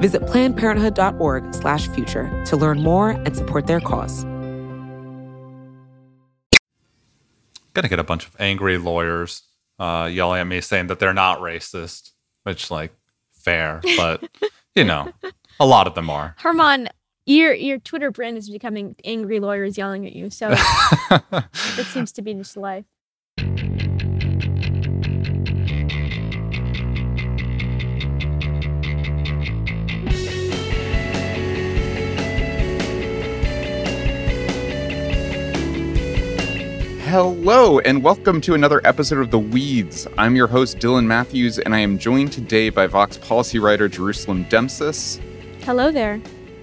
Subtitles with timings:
[0.00, 4.24] Visit plannedparenthood.org/future to learn more and support their cause.
[7.74, 9.42] Gonna get a bunch of angry lawyers
[9.78, 12.10] uh, yelling at me saying that they're not racist,
[12.42, 12.92] which like
[13.32, 14.28] fair, but
[14.74, 15.10] you know,
[15.60, 16.34] a lot of them are.
[16.42, 16.88] German,
[17.26, 20.30] your your Twitter brand is becoming angry lawyers yelling at you.
[20.30, 20.50] So
[21.10, 22.84] it seems to be just life.
[37.08, 40.06] Hello, and welcome to another episode of The Weeds.
[40.18, 44.44] I'm your host, Dylan Matthews, and I am joined today by Vox policy writer Jerusalem
[44.44, 45.18] Demsas
[45.62, 46.20] Hello there.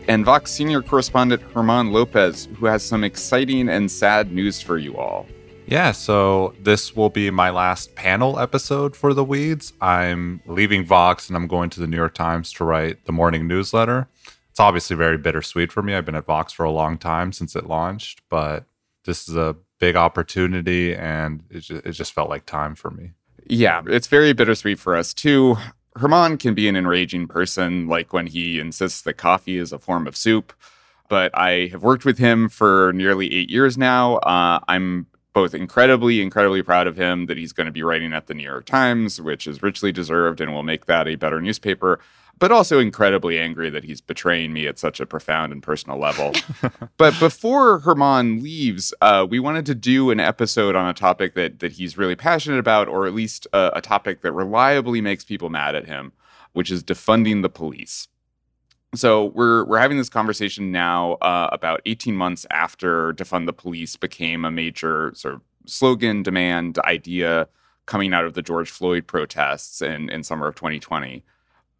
[0.07, 4.95] and Vox senior correspondent German Lopez, who has some exciting and sad news for you
[4.97, 5.25] all.
[5.65, 9.73] Yeah, so this will be my last panel episode for the Weeds.
[9.81, 13.47] I'm leaving Vox and I'm going to the New York Times to write the morning
[13.47, 14.07] newsletter.
[14.51, 15.95] It's obviously very bittersweet for me.
[15.95, 18.65] I've been at Vox for a long time since it launched, but
[19.05, 19.55] this is a
[19.85, 23.11] big opportunity and it just, it just felt like time for me.
[23.47, 25.57] Yeah, it's very bittersweet for us too.
[25.99, 30.07] German can be an enraging person, like when he insists that coffee is a form
[30.07, 30.53] of soup.
[31.07, 34.15] But I have worked with him for nearly eight years now.
[34.15, 35.05] Uh, I'm
[35.35, 38.41] both incredibly, incredibly proud of him that he's going to be writing at the New
[38.41, 41.99] York Times, which is richly deserved and will make that a better newspaper,
[42.39, 46.31] but also incredibly angry that he's betraying me at such a profound and personal level.
[46.97, 51.59] but before German leaves, uh, we wanted to do an episode on a topic that
[51.59, 55.49] that he's really passionate about, or at least a, a topic that reliably makes people
[55.49, 56.13] mad at him,
[56.53, 58.07] which is defunding the police.
[58.95, 63.95] So we're we're having this conversation now uh, about 18 months after defund the police
[63.95, 67.47] became a major sort of slogan, demand, idea
[67.85, 71.23] coming out of the George Floyd protests in, in summer of 2020.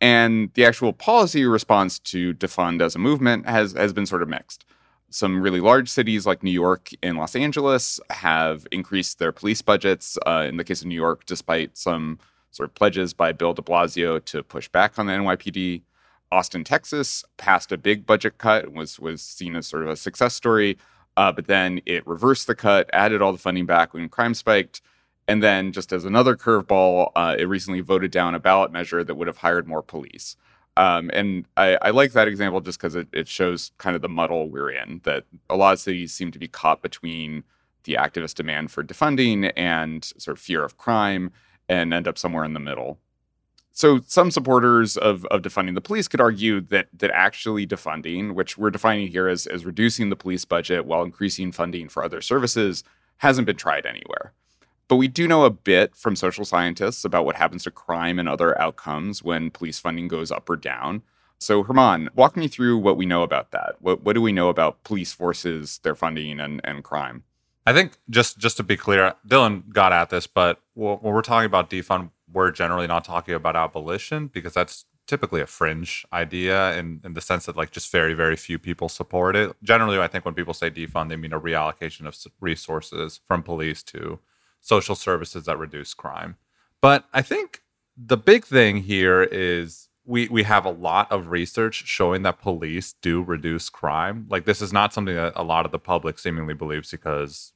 [0.02, 4.30] And the actual policy response to defund as a movement has has been sort of
[4.30, 4.66] mixed.
[5.10, 10.18] Some really large cities like New York and Los Angeles have increased their police budgets.
[10.26, 12.20] Uh, in the case of New York, despite some
[12.52, 15.82] sort of pledges by Bill de Blasio to push back on the NYPD.
[16.32, 19.96] Austin, Texas passed a big budget cut and was was seen as sort of a
[19.96, 20.78] success story.
[21.18, 24.82] Uh, but then it reversed the cut, added all the funding back when crime spiked.
[25.28, 29.16] And then, just as another curveball, uh, it recently voted down a ballot measure that
[29.16, 30.36] would have hired more police.
[30.78, 34.10] Um, and I, I, like that example just because it, it shows kind of the
[34.10, 37.46] muddle we're in, that a lot of cities seem to be caught between
[37.86, 41.32] the activist demand for defunding and sort of fear of crime
[41.70, 43.00] and end up somewhere in the middle.
[43.76, 48.58] So some supporters of, of defunding the police could argue that that actually defunding, which
[48.58, 52.86] we're defining here as, as reducing the police budget while increasing funding for other services,
[53.18, 54.32] hasn't been tried anywhere.
[54.88, 58.30] But we do know a bit from social scientists about what happens to crime and
[58.30, 61.02] other outcomes when police funding goes up or down.
[61.38, 63.76] So German, walk me through what we know about that.
[63.80, 67.26] What what do we know about police forces, their funding, and, and crime?
[67.66, 71.48] I think just just to be clear, Dylan got at this, but when we're talking
[71.48, 77.00] about defund, we're generally not talking about abolition because that's typically a fringe idea in,
[77.04, 79.56] in the sense that like just very very few people support it.
[79.64, 83.84] Generally i think when people say defund they mean a reallocation of resources from police
[83.84, 84.20] to
[84.62, 86.38] social services that reduce crime.
[86.82, 87.62] But i think
[87.98, 92.94] the big thing here is we we have a lot of research showing that police
[93.02, 94.28] do reduce crime.
[94.30, 97.54] Like this is not something that a lot of the public seemingly believes because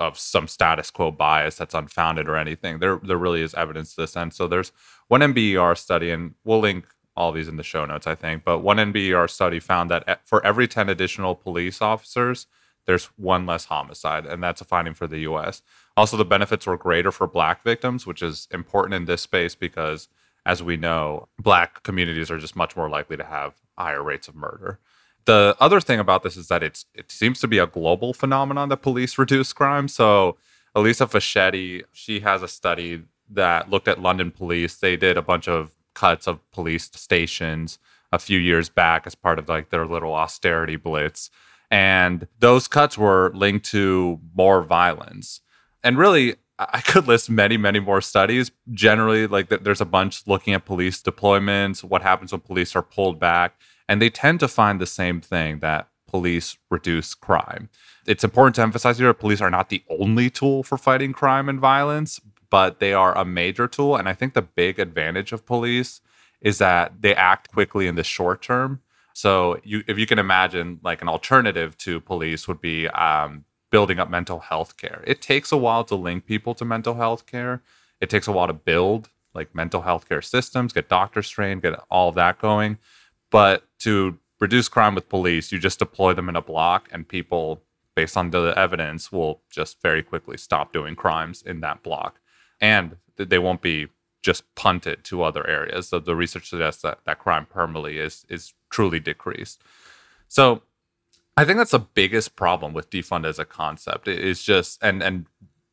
[0.00, 2.78] of some status quo bias that's unfounded or anything.
[2.78, 4.32] There there really is evidence to this end.
[4.32, 4.72] So there's
[5.08, 8.42] one NBER study, and we'll link all these in the show notes, I think.
[8.44, 12.46] But one NBER study found that for every 10 additional police officers,
[12.86, 15.62] there's one less homicide, and that's a finding for the U.S.
[15.96, 20.08] Also, the benefits were greater for Black victims, which is important in this space because,
[20.46, 24.34] as we know, Black communities are just much more likely to have higher rates of
[24.34, 24.78] murder.
[25.26, 28.68] The other thing about this is that it's it seems to be a global phenomenon
[28.70, 29.88] that police reduce crime.
[29.88, 30.36] So
[30.74, 34.76] Elisa Facchetti, she has a study that looked at London police.
[34.76, 37.78] They did a bunch of cuts of police stations
[38.12, 41.30] a few years back as part of like their little austerity blitz.
[41.70, 45.40] And those cuts were linked to more violence.
[45.84, 48.50] And really, I could list many, many more studies.
[48.72, 53.18] Generally, like there's a bunch looking at police deployments, what happens when police are pulled
[53.18, 53.54] back.
[53.90, 57.68] And they tend to find the same thing that police reduce crime.
[58.06, 61.58] It's important to emphasize here police are not the only tool for fighting crime and
[61.58, 62.20] violence,
[62.50, 63.96] but they are a major tool.
[63.96, 66.02] And I think the big advantage of police
[66.40, 68.80] is that they act quickly in the short term.
[69.12, 73.98] So you, if you can imagine, like an alternative to police would be um, building
[73.98, 75.02] up mental health care.
[75.04, 77.60] It takes a while to link people to mental health care.
[78.00, 81.74] It takes a while to build like mental health care systems, get doctors trained, get
[81.90, 82.78] all of that going.
[83.30, 87.62] But to reduce crime with police, you just deploy them in a block, and people,
[87.94, 92.20] based on the evidence, will just very quickly stop doing crimes in that block.
[92.60, 93.88] And they won't be
[94.22, 95.88] just punted to other areas.
[95.88, 99.62] So the research suggests that that crime permanently is is truly decreased.
[100.28, 100.62] So
[101.36, 104.08] I think that's the biggest problem with defund as a concept.
[104.08, 105.26] It's just and and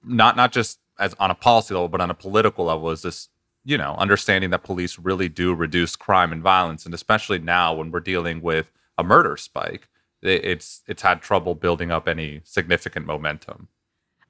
[0.04, 3.30] not not just as on a policy level, but on a political level, is this
[3.68, 7.92] you know understanding that police really do reduce crime and violence, and especially now when
[7.92, 9.90] we're dealing with a murder spike,
[10.22, 13.68] it's it's had trouble building up any significant momentum.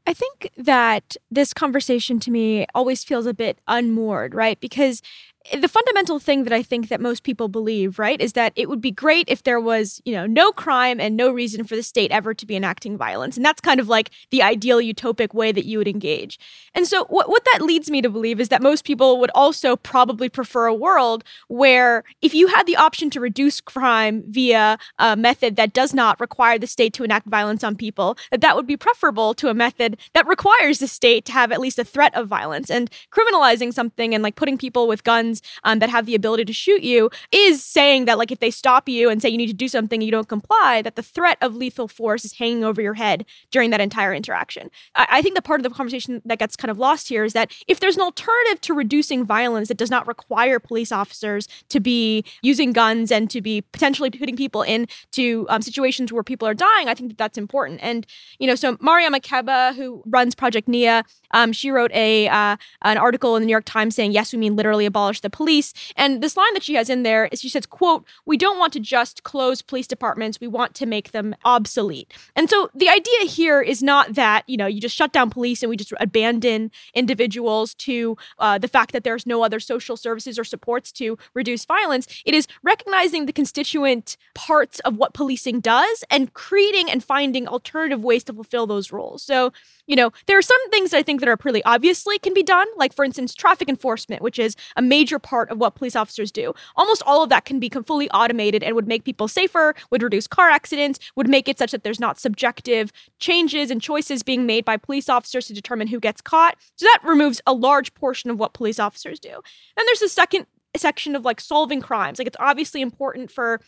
[0.08, 4.60] I think that this conversation to me always feels a bit unmoored, right?
[4.60, 5.04] Because
[5.54, 8.82] the fundamental thing that I think that most people believe, right, is that it would
[8.82, 12.12] be great if there was, you know, no crime and no reason for the state
[12.12, 13.38] ever to be enacting violence.
[13.38, 16.40] And that's kind of like the ideal utopic way that you would engage.
[16.74, 19.76] And so what what that leads me to believe is that most people would also
[19.76, 25.16] probably prefer a world where if you had the option to reduce crime via a
[25.16, 28.68] method that does not require the state to enact violence on people, that that would
[28.68, 32.14] be preferable to a method that requires the state to have at least a threat
[32.16, 36.16] of violence and criminalizing something and like putting people with guns um, that have the
[36.16, 39.38] ability to shoot you is saying that like if they stop you and say you
[39.38, 42.34] need to do something and you don't comply that the threat of lethal force is
[42.34, 44.70] hanging over your head during that entire interaction.
[44.96, 47.34] I, I think the part of the conversation that gets kind of lost here is
[47.34, 51.80] that if there's an alternative to reducing violence that does not require police officers to
[51.80, 56.54] be using guns and to be potentially putting people into um, situations where people are
[56.54, 57.80] dying i think that that's important.
[57.82, 58.06] And
[58.40, 62.98] you know so Mariame Kaba who runs project nia um, she wrote a uh, an
[62.98, 65.74] article in the new york times saying yes we mean literally abolish the police.
[65.96, 68.74] And this line that she has in there is she says, quote, we don't want
[68.74, 70.40] to just close police departments.
[70.40, 72.12] We want to make them obsolete.
[72.36, 75.62] And so the idea here is not that, you know, you just shut down police
[75.62, 80.40] and we just abandon individuals to uh, the fact that there's no other social services
[80.40, 82.08] or supports to reduce violence.
[82.26, 88.04] It is recognizing the constituent parts of what policing does and creating and finding alternative
[88.04, 89.24] ways to fulfill those roles.
[89.24, 89.52] So,
[89.86, 92.68] you know, there are some things I think that are pretty obviously can be done,
[92.76, 96.54] like for instance, traffic enforcement, which is a major part of what police officers do.
[96.76, 100.28] Almost all of that can be fully automated and would make people safer, would reduce
[100.28, 104.66] car accidents, would make it such that there's not subjective changes and choices being made
[104.66, 106.58] by police officers to determine who gets caught.
[106.76, 109.42] So that removes a large portion of what police officers do.
[109.76, 112.20] Then there's the second section of like solving crimes.
[112.20, 113.62] Like it's obviously important for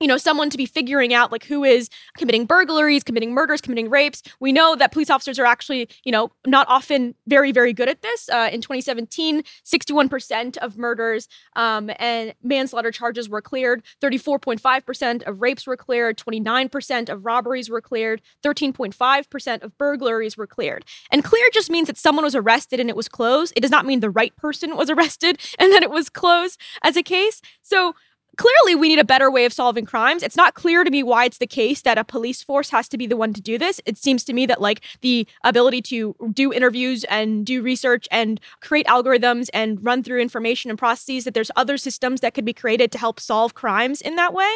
[0.00, 1.88] you know, someone to be figuring out like who is
[2.18, 4.22] committing burglaries, committing murders, committing rapes.
[4.40, 8.02] We know that police officers are actually, you know, not often very, very good at
[8.02, 8.28] this.
[8.28, 13.82] Uh, in 2017, 61% of murders um, and manslaughter charges were cleared.
[14.02, 16.18] 34.5% of rapes were cleared.
[16.18, 18.20] 29% of robberies were cleared.
[18.42, 20.84] 13.5% of burglaries were cleared.
[21.10, 23.52] And clear just means that someone was arrested and it was closed.
[23.56, 26.96] It does not mean the right person was arrested and that it was closed as
[26.96, 27.40] a case.
[27.62, 27.94] So
[28.36, 30.22] clearly we need a better way of solving crimes.
[30.22, 32.98] It's not clear to me why it's the case that a police force has to
[32.98, 33.80] be the one to do this.
[33.86, 38.40] It seems to me that like the ability to do interviews and do research and
[38.60, 42.52] create algorithms and run through information and processes that there's other systems that could be
[42.52, 44.50] created to help solve crimes in that way.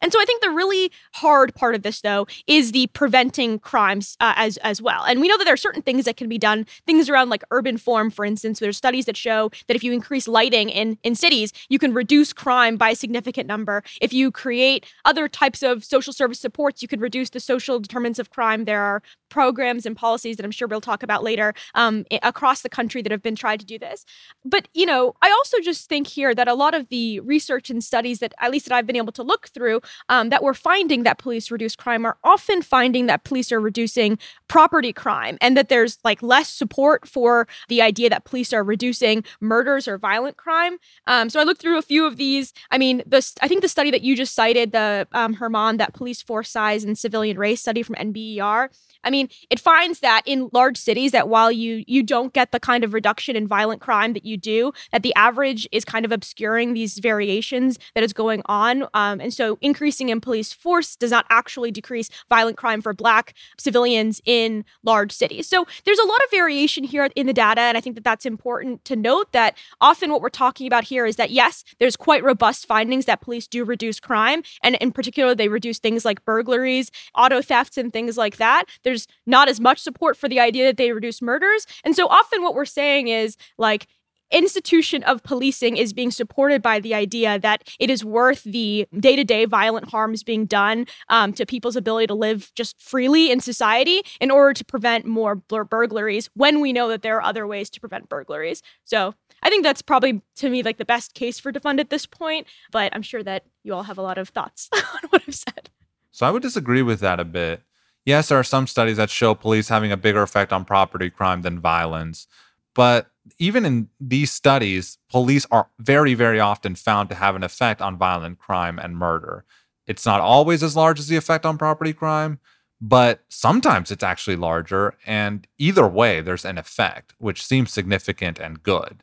[0.00, 4.16] And so I think the really hard part of this though is the preventing crimes
[4.20, 5.04] uh, as as well.
[5.04, 7.42] And we know that there are certain things that can be done, things around like
[7.50, 8.60] urban form for instance.
[8.60, 12.32] There's studies that show that if you increase lighting in in cities, you can reduce
[12.32, 13.82] crime by significant significant number.
[14.00, 18.18] If you create other types of social service supports, you could reduce the social determinants
[18.18, 18.64] of crime.
[18.64, 22.68] There are programs and policies that I'm sure we'll talk about later um, across the
[22.68, 24.04] country that have been tried to do this.
[24.44, 27.82] But, you know, I also just think here that a lot of the research and
[27.82, 31.02] studies that, at least that I've been able to look through, um, that we're finding
[31.02, 35.68] that police reduce crime are often finding that police are reducing property crime and that
[35.68, 40.76] there's like less support for the idea that police are reducing murders or violent crime.
[41.06, 42.52] Um, so I looked through a few of these.
[42.70, 43.02] I mean,
[43.42, 46.84] I think the study that you just cited, the um, German, that police force size
[46.84, 48.68] and civilian race study from NBER,
[49.04, 52.60] I mean, it finds that in large cities that while you you don't get the
[52.60, 56.12] kind of reduction in violent crime that you do, that the average is kind of
[56.12, 58.84] obscuring these variations that is going on.
[58.94, 63.34] Um, and so increasing in police force does not actually decrease violent crime for black
[63.58, 65.48] civilians in large cities.
[65.48, 67.60] So there's a lot of variation here in the data.
[67.60, 71.06] And I think that that's important to note that often what we're talking about here
[71.06, 74.42] is that yes, there's quite robust findings that police do reduce crime.
[74.62, 78.64] And in particular, they reduce things like burglaries, auto thefts, and things like that.
[78.82, 81.66] There's not as much support for the idea that they reduce murders.
[81.84, 83.86] And so often what we're saying is like,
[84.30, 89.44] institution of policing is being supported by the idea that it is worth the day-to-day
[89.44, 94.30] violent harms being done um, to people's ability to live just freely in society in
[94.30, 97.80] order to prevent more bur- burglaries when we know that there are other ways to
[97.80, 101.78] prevent burglaries so i think that's probably to me like the best case for defund
[101.78, 105.08] at this point but i'm sure that you all have a lot of thoughts on
[105.10, 105.70] what i've said
[106.10, 107.62] so i would disagree with that a bit
[108.04, 111.42] yes there are some studies that show police having a bigger effect on property crime
[111.42, 112.26] than violence
[112.74, 117.80] but even in these studies, police are very, very often found to have an effect
[117.80, 119.44] on violent crime and murder.
[119.86, 122.38] It's not always as large as the effect on property crime,
[122.80, 124.94] but sometimes it's actually larger.
[125.06, 129.02] And either way, there's an effect, which seems significant and good.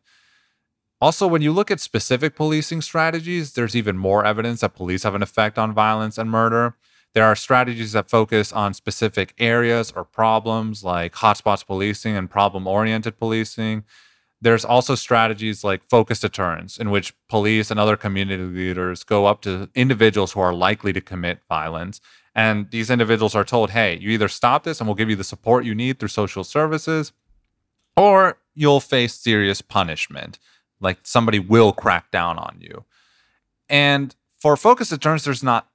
[1.01, 5.15] Also, when you look at specific policing strategies, there's even more evidence that police have
[5.15, 6.75] an effect on violence and murder.
[7.13, 12.67] There are strategies that focus on specific areas or problems like hotspots policing and problem
[12.67, 13.84] oriented policing.
[14.39, 19.41] There's also strategies like focus deterrence, in which police and other community leaders go up
[19.41, 22.00] to individuals who are likely to commit violence.
[22.36, 25.24] And these individuals are told, hey, you either stop this and we'll give you the
[25.24, 27.12] support you need through social services,
[27.98, 30.39] or you'll face serious punishment.
[30.81, 32.85] Like somebody will crack down on you.
[33.69, 35.67] And for focus deterrence, there's not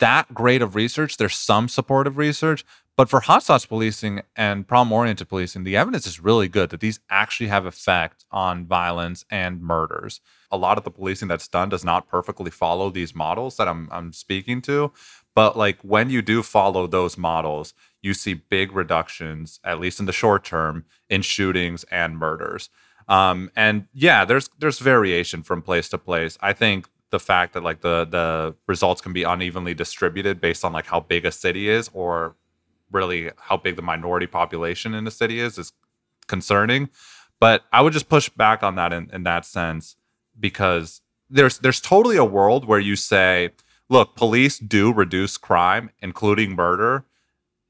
[0.00, 1.16] that great of research.
[1.16, 2.64] There's some supportive research,
[2.96, 6.98] but for hotspots policing and problem oriented policing, the evidence is really good that these
[7.08, 10.20] actually have effect on violence and murders.
[10.50, 13.88] A lot of the policing that's done does not perfectly follow these models that I'm,
[13.92, 14.92] I'm speaking to.
[15.32, 17.72] But like when you do follow those models,
[18.02, 22.68] you see big reductions, at least in the short term, in shootings and murders.
[23.08, 26.36] Um, and yeah, there's there's variation from place to place.
[26.40, 30.72] I think the fact that like the the results can be unevenly distributed based on
[30.72, 32.36] like how big a city is or
[32.90, 35.72] really how big the minority population in the city is is
[36.26, 36.88] concerning
[37.40, 39.96] but i would just push back on that in, in that sense
[40.38, 41.00] because
[41.30, 43.50] there's there's totally a world where you say
[43.88, 47.04] look police do reduce crime including murder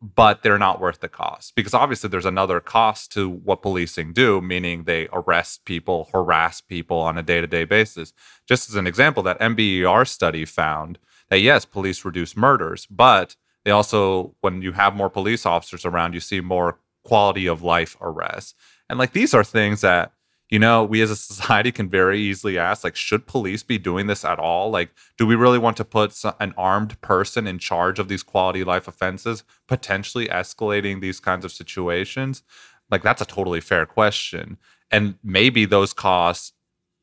[0.00, 1.54] but they're not worth the cost.
[1.54, 6.98] Because obviously there's another cost to what policing do meaning they arrest people harass people
[6.98, 8.12] on a day-to-day basis.
[8.46, 10.98] Just as an example that nber study found
[11.30, 16.14] that yes police reduce murders but they also when you have more police officers around
[16.14, 18.54] you see more quality of life arrests.
[18.88, 20.12] And like these are things that
[20.50, 24.06] you know, we as a society can very easily ask, like, should police be doing
[24.06, 24.70] this at all?
[24.70, 28.64] Like, do we really want to put an armed person in charge of these quality
[28.64, 32.42] life offenses, potentially escalating these kinds of situations?
[32.90, 34.56] Like, that's a totally fair question.
[34.90, 36.52] And maybe those costs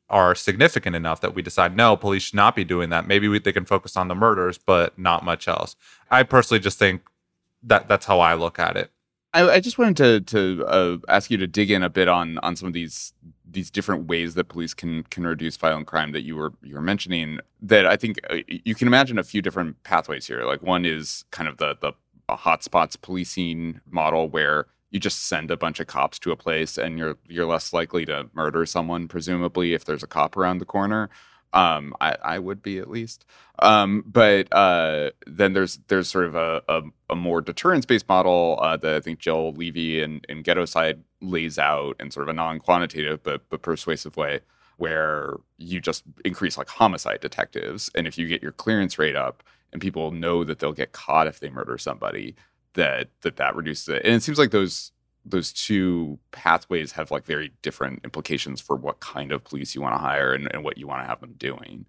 [0.10, 3.08] are significant enough that we decide, no, police should not be doing that.
[3.08, 5.76] Maybe we, they can focus on the murders, but not much else.
[6.10, 7.02] I personally just think
[7.64, 8.92] that that's how I look at it.
[9.36, 12.56] I, just wanted to to uh, ask you to dig in a bit on on
[12.56, 13.14] some of these
[13.50, 16.82] these different ways that police can can reduce violent crime that you were you were
[16.82, 17.40] mentioning.
[17.62, 20.44] That I think uh, you can imagine a few different pathways here.
[20.46, 21.94] Like one is kind of the the
[22.30, 26.98] hotspots policing model where you just send a bunch of cops to a place and
[26.98, 31.10] you're you're less likely to murder someone presumably if there's a cop around the corner
[31.56, 33.26] um, I, I would be at least.
[33.60, 38.60] Um, but uh, then there's there's sort of a, a, a more deterrence based model
[38.62, 42.34] uh, that I think Jill Leovy and, and Ghettoside lays out in sort of a
[42.34, 44.42] non quantitative but but persuasive way,
[44.78, 49.44] where you just increase like homicide detectives, and if you get your clearance rate up,
[49.72, 52.36] and people know that they'll get caught if they murder somebody,
[52.74, 54.06] that that that reduces it.
[54.06, 54.92] And it seems like those
[55.26, 59.96] those two pathways have like very different implications for what kind of police you want
[59.96, 61.86] to hire and, and what you want to have them doing.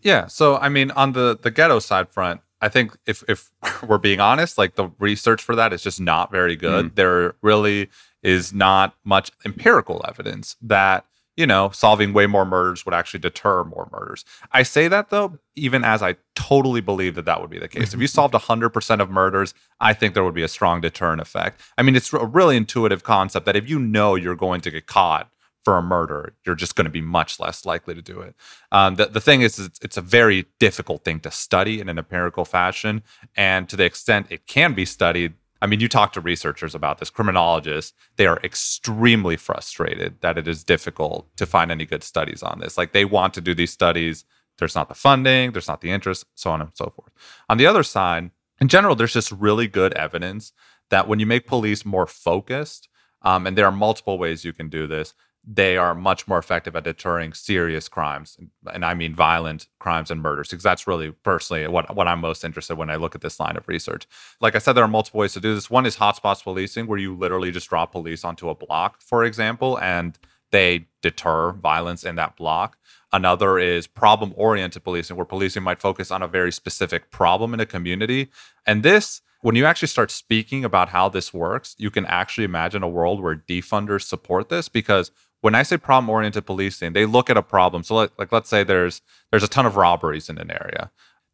[0.00, 0.26] Yeah.
[0.26, 3.50] So I mean, on the the Ghettoside front, I think if if
[3.86, 6.86] we're being honest, like the research for that is just not very good.
[6.86, 6.94] Mm.
[6.94, 7.90] There really
[8.24, 13.64] is not much empirical evidence that you know, solving way more murders would actually deter
[13.64, 14.24] more murders.
[14.52, 17.92] I say that though, even as I totally believe that that would be the case.
[17.92, 21.60] if you solved 100% of murders, I think there would be a strong deterrent effect.
[21.76, 24.86] I mean, it's a really intuitive concept that if you know you're going to get
[24.86, 25.28] caught
[25.64, 28.34] for a murder, you're just going to be much less likely to do it.
[28.70, 31.98] Um, the, the thing is, it's, it's a very difficult thing to study in an
[31.98, 33.02] empirical fashion.
[33.34, 35.34] And to the extent it can be studied,
[35.64, 40.46] I mean, you talk to researchers about this, criminologists, they are extremely frustrated that it
[40.46, 42.76] is difficult to find any good studies on this.
[42.76, 44.26] Like they want to do these studies,
[44.58, 47.12] there's not the funding, there's not the interest, so on and so forth.
[47.48, 48.30] On the other side,
[48.60, 50.52] in general, there's just really good evidence
[50.90, 52.90] that when you make police more focused,
[53.22, 55.14] um, and there are multiple ways you can do this,
[55.46, 58.38] they are much more effective at deterring serious crimes
[58.72, 62.44] and i mean violent crimes and murders because that's really personally what, what i'm most
[62.44, 64.06] interested in when i look at this line of research.
[64.40, 65.68] Like i said there are multiple ways to do this.
[65.68, 69.78] One is hotspots policing where you literally just drop police onto a block for example
[69.80, 70.18] and
[70.50, 72.78] they deter violence in that block.
[73.12, 77.60] Another is problem oriented policing where policing might focus on a very specific problem in
[77.60, 78.30] a community.
[78.66, 82.82] And this when you actually start speaking about how this works, you can actually imagine
[82.82, 85.10] a world where defunders support this because
[85.44, 87.82] when I say problem oriented policing, they look at a problem.
[87.82, 90.90] So like, like let's say there's there's a ton of robberies in an area.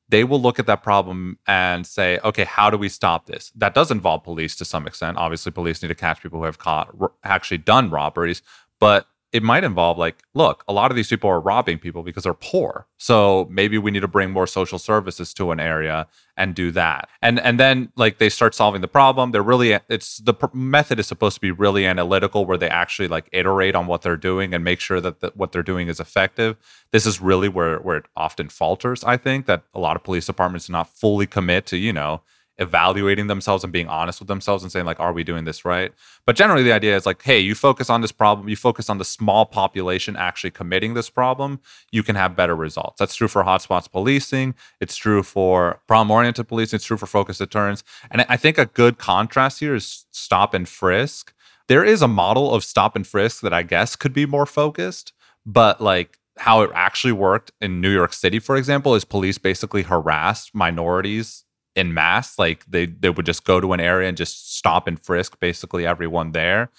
[0.08, 3.52] They will look at that problem and say, okay, how do we stop this?
[3.54, 5.16] That does involve police to some extent.
[5.16, 8.42] Obviously, police need to catch people who have caught actually done robberies,
[8.80, 12.24] but it might involve like, look, a lot of these people are robbing people because
[12.24, 12.86] they're poor.
[12.96, 17.08] So maybe we need to bring more social services to an area and do that.
[17.22, 19.30] And and then like they start solving the problem.
[19.30, 23.08] They're really it's the pr- method is supposed to be really analytical where they actually
[23.08, 26.00] like iterate on what they're doing and make sure that the, what they're doing is
[26.00, 26.56] effective.
[26.90, 30.26] This is really where where it often falters, I think, that a lot of police
[30.26, 32.22] departments do not fully commit to, you know,
[32.60, 35.92] evaluating themselves and being honest with themselves and saying like are we doing this right?
[36.26, 38.98] But generally the idea is like hey you focus on this problem you focus on
[38.98, 42.98] the small population actually committing this problem you can have better results.
[42.98, 47.38] That's true for hotspots policing it's true for problem oriented policing it's true for focus
[47.38, 47.82] deterrence.
[48.10, 51.32] And i think a good contrast here is stop and frisk.
[51.68, 55.12] There is a model of stop and frisk that i guess could be more focused
[55.46, 59.82] but like how it actually worked in New York City, for example, is police basically
[59.82, 62.38] harassed minorities in mass.
[62.38, 65.86] Like they they would just go to an area and just stop and frisk basically
[65.86, 66.70] everyone there.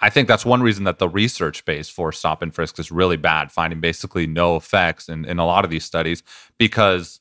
[0.00, 3.16] I think that's one reason that the research base for stop and frisk is really
[3.16, 6.24] bad, finding basically no effects in, in a lot of these studies
[6.58, 7.20] because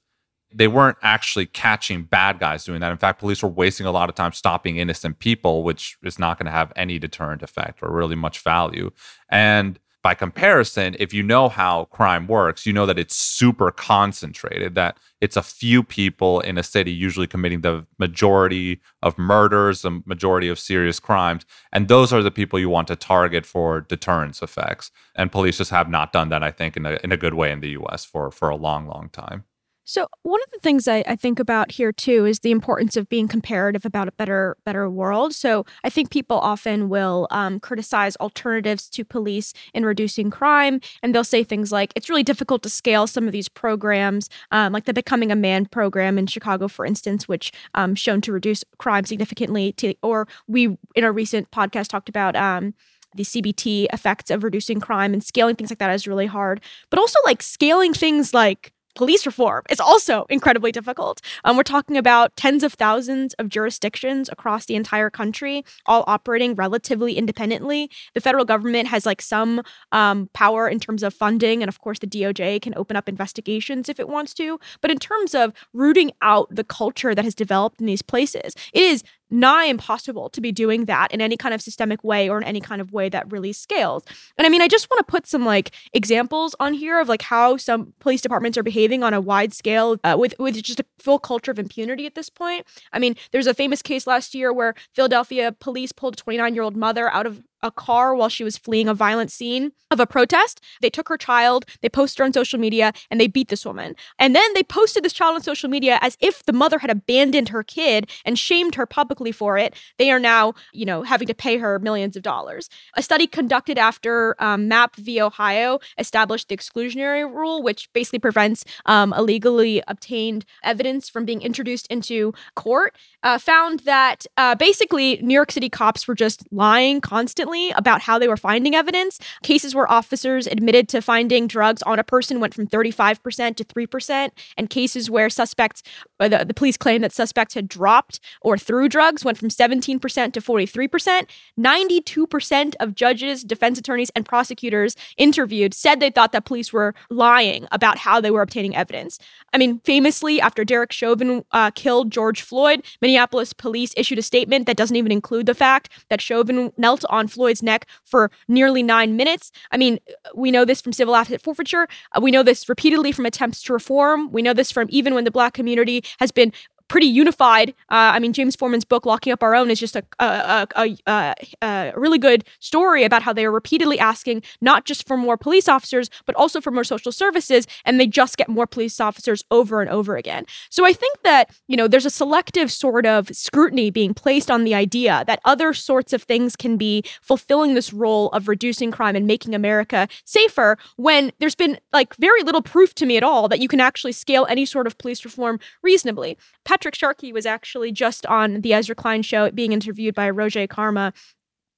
[0.54, 2.92] they weren't actually catching bad guys doing that.
[2.92, 6.38] In fact, police were wasting a lot of time stopping innocent people, which is not
[6.38, 8.92] going to have any deterrent effect or really much value.
[9.30, 14.74] And by comparison, if you know how crime works, you know that it's super concentrated,
[14.76, 20.02] that it's a few people in a city usually committing the majority of murders, the
[20.06, 21.46] majority of serious crimes.
[21.72, 24.90] And those are the people you want to target for deterrence effects.
[25.16, 27.52] And police just have not done that, I think, in a, in a good way
[27.52, 29.44] in the US for, for a long, long time.
[29.92, 33.10] So one of the things I, I, think about here too is the importance of
[33.10, 35.34] being comparative about a better better world.
[35.34, 41.14] So I think people often will um, criticize alternatives to police in reducing crime, and
[41.14, 44.86] they'll say things like it's really difficult to scale some of these programs, um, like
[44.86, 49.04] the Becoming a Man program in Chicago, for instance, which um, shown to reduce crime
[49.04, 49.74] significantly.
[49.74, 52.74] To, or we in our recent podcast talked about um,
[53.14, 56.62] the CBT effects of reducing crime and scaling things like that is really hard.
[56.90, 61.22] But also like scaling things like police reform is also incredibly difficult.
[61.44, 66.56] Um, we're talking about tens of thousands of jurisdictions across the entire country, all operating
[66.56, 67.90] relatively independently.
[68.14, 72.00] The federal government has like some um, power in terms of funding, and of course,
[72.00, 74.60] the DOJ can open up investigations if it wants to.
[74.82, 78.84] But in terms of rooting out the culture that has developed in these places, it
[78.84, 82.44] is nigh impossible to be doing that in any kind of systemic way or in
[82.44, 84.04] any kind of way that really scales.
[84.38, 87.22] And I mean, I just want to put some like examples on here of like
[87.22, 90.86] how some police departments are behaving on a wide scale uh, with with just a
[91.00, 92.66] full culture of impunity at this point.
[92.92, 96.64] I mean, there's a famous case last year where Philadelphia police pulled a 29 year
[96.64, 100.08] old mother out of a car while she was fleeing a violent scene of a
[100.08, 100.62] protest.
[100.82, 103.96] They took her child, they posted her on social media, and they beat this woman.
[104.18, 107.50] And then they posted this child on social media as if the mother had abandoned
[107.50, 109.76] her kid and shamed her publicly for it.
[109.98, 112.70] They are now, you know, having to pay her millions of dollars.
[112.96, 115.22] A study conducted after um, Mapp v.
[115.22, 121.88] Ohio established the exclusionary rule, which basically prevents um, illegally obtained evidence from being introduced
[121.88, 127.51] into court, uh, found that uh, basically New York City cops were just lying constantly
[127.76, 129.20] about how they were finding evidence.
[129.44, 134.30] Cases where officers admitted to finding drugs on a person went from 35% to 3%,
[134.58, 135.84] and cases where suspects,
[136.20, 140.42] the, the police claimed that suspects had dropped or threw drugs went from 17% to
[140.42, 141.28] 43%.
[141.60, 147.68] 92% of judges, defense attorneys, and prosecutors interviewed said they thought that police were lying
[147.72, 149.20] about how they were obtaining evidence.
[149.54, 154.66] I mean, famously, after Derek Chauvin uh, killed George Floyd, Minneapolis police issued a statement
[154.68, 158.84] that doesn't even include the fact that Chauvin knelt on Floyd Floyd's neck for nearly
[158.84, 159.52] nine minutes.
[159.72, 159.98] I mean,
[160.36, 161.88] we know this from civil asset forfeiture.
[162.16, 164.32] Uh, we know this repeatedly from attempts to reform.
[164.32, 166.54] We know this from even when the black community has been
[166.92, 167.70] pretty unified.
[167.90, 170.98] Uh, I mean, James Forman's book "Locking Up Our Own" is just a a, a,
[171.08, 175.38] a a, really good story about how they are repeatedly asking not just for more
[175.38, 179.46] police officers, but also for more social services, and they just get more police officers
[179.52, 180.46] over and over again.
[180.70, 184.66] So I think that you know there's a selective sort of scrutiny being placed on
[184.66, 189.16] the idea that other sorts of things can be fulfilling this role of reducing crime
[189.16, 193.48] and making America safer when there's been like very little proof to me at all
[193.48, 196.38] that you can actually scale any sort of police reform reasonably.
[196.66, 201.14] Patrick Sharkey was actually just on the Ezra Klein show being interviewed by Rogé Karma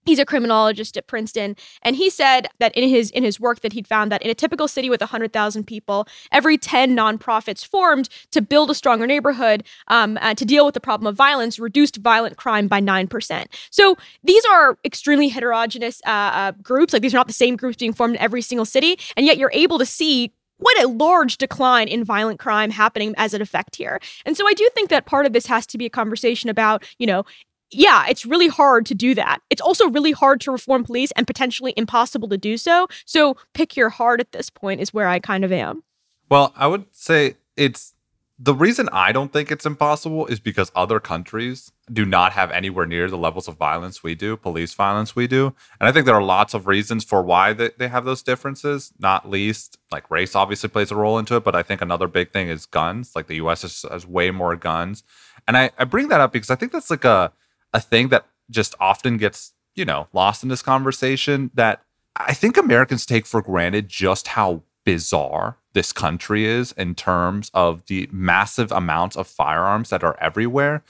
[0.06, 3.74] he's a criminologist at Princeton and he said that in his in his work that
[3.74, 8.42] he'd found that in a typical city with 100,000 people every 10 nonprofits formed to
[8.42, 12.38] build a stronger neighborhood um, uh, to deal with the problem of violence reduced violent
[12.38, 13.46] crime by 9%.
[13.72, 17.78] So these are extremely heterogeneous uh, uh, groups like these are not the same groups
[17.78, 21.38] being formed in every single city and yet you're able to see quite a large
[21.38, 24.00] decline in violent crime happening as an effect here.
[24.26, 26.84] And so I do think that part of this has to be a conversation about,
[26.98, 27.26] you know,
[27.72, 29.40] yeah, it's really hard to do that.
[29.50, 32.88] It's also really hard to reform police and potentially impossible to do so.
[33.06, 35.84] So pick your heart at this point is where I kind of am.
[36.30, 37.93] Well, I would say it's
[38.40, 42.88] the reason I don't think it's impossible is because other countries do not have anywhere
[42.88, 45.54] near the levels of violence we do, police violence we do.
[45.80, 48.92] And I think there are lots of reasons for why they, they have those differences,
[48.98, 51.44] not least like race obviously plays a role into it.
[51.44, 53.16] But I think another big thing is guns.
[53.16, 55.04] Like the US has, has way more guns.
[55.48, 57.32] And I, I bring that up because I think that's like a
[57.74, 61.82] a thing that just often gets, you know, lost in this conversation that
[62.16, 67.86] I think Americans take for granted just how bizarre this country is in terms of
[67.88, 70.84] the massive amounts of firearms that are everywhere.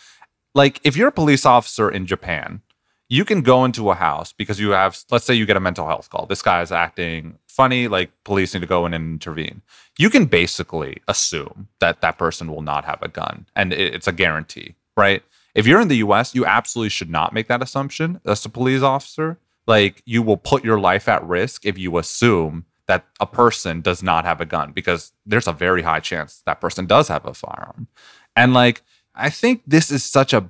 [0.53, 2.61] Like, if you're a police officer in Japan,
[3.09, 5.87] you can go into a house because you have, let's say you get a mental
[5.87, 6.25] health call.
[6.25, 9.61] This guy is acting funny, like police need to go in and intervene.
[9.97, 14.11] You can basically assume that that person will not have a gun and it's a
[14.11, 15.21] guarantee, right?
[15.53, 18.81] If you're in the US, you absolutely should not make that assumption as a police
[18.81, 19.37] officer.
[19.67, 24.03] Like you will put your life at risk if you assume that a person does
[24.03, 27.33] not have a gun because there's a very high chance that person does have a
[27.33, 27.87] firearm.
[28.35, 28.81] And like
[29.15, 30.49] I think this is such a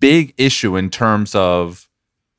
[0.00, 1.88] big issue in terms of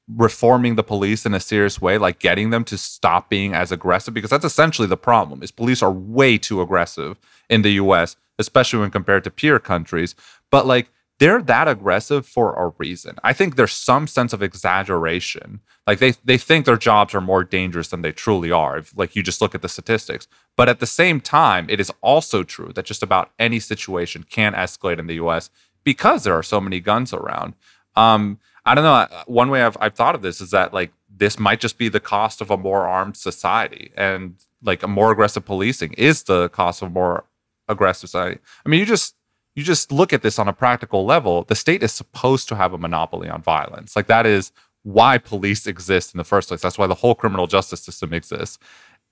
[0.08, 4.14] reforming the police in a serious way like getting them to stop being as aggressive
[4.14, 7.18] because that's essentially the problem is police are way too aggressive
[7.50, 10.14] in the US especially when compared to peer countries
[10.52, 13.16] but like they're that aggressive for a reason.
[13.24, 15.62] I think there's some sense of exaggeration.
[15.88, 18.78] Like they they think their jobs are more dangerous than they truly are.
[18.80, 20.28] If, like you just look at the statistics.
[20.58, 24.54] But at the same time, it is also true that just about any situation can
[24.54, 25.50] escalate in the U.S.
[25.84, 27.56] because there are so many guns around.
[27.96, 29.08] Um, I don't know.
[29.28, 32.02] One way I've I've thought of this is that like this might just be the
[32.02, 36.82] cost of a more armed society, and like a more aggressive policing is the cost
[36.82, 37.26] of more
[37.70, 38.40] aggressive society.
[38.66, 39.15] I mean, you just
[39.56, 42.74] you just look at this on a practical level, the state is supposed to have
[42.74, 43.96] a monopoly on violence.
[43.96, 44.52] Like that is
[44.84, 46.62] why police exist in the first place.
[46.62, 48.60] That's why the whole criminal justice system exists.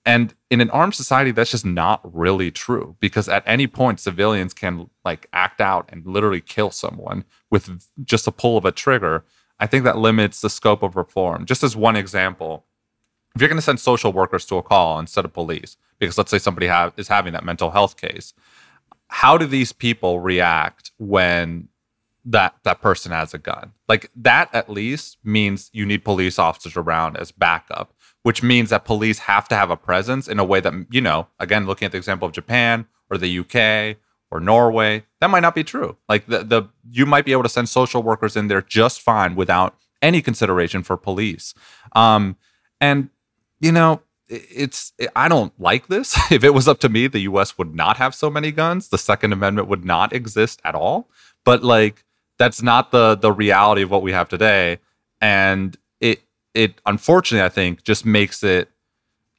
[0.06, 4.52] And in an armed society, that's just not really true because at any point, civilians
[4.52, 9.24] can like act out and literally kill someone with just a pull of a trigger.
[9.58, 11.46] I think that limits the scope of reform.
[11.46, 12.66] Just as one example,
[13.34, 16.30] if you're going to send social workers to a call instead of police, because let's
[16.30, 18.34] say somebody is having that mental health case,
[19.08, 21.68] how do these people react when
[22.24, 23.72] that that person has a gun?
[23.88, 28.86] Like that at least means you need police officers around as backup which means that
[28.86, 31.92] police have to have a presence in a way that you know again looking at
[31.92, 33.98] the example of japan or the uk
[34.30, 35.96] or norway that might not be true.
[36.06, 39.36] Like the, the you might be able to send social workers in there just fine
[39.36, 41.54] without any consideration for police.
[41.96, 42.36] Um
[42.78, 43.08] and
[43.58, 46.18] you know it's I don't like this.
[46.30, 48.88] If it was up to me, the US would not have so many guns.
[48.88, 51.08] The second amendment would not exist at all.
[51.44, 52.04] But like
[52.38, 54.78] that's not the the reality of what we have today
[55.20, 56.22] and it
[56.54, 58.70] it unfortunately I think just makes it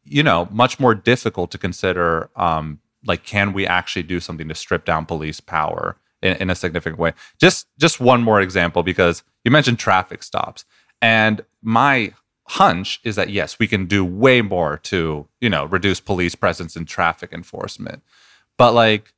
[0.03, 4.55] you know much more difficult to consider um like can we actually do something to
[4.55, 7.13] strip down police power in, in a significant way.
[7.39, 10.65] Just just one more example because you mentioned traffic stops
[11.01, 12.13] and my
[12.47, 16.75] hunch is that yes, we can do way more to, you know, reduce police presence
[16.75, 18.03] and traffic enforcement.
[18.57, 19.13] But like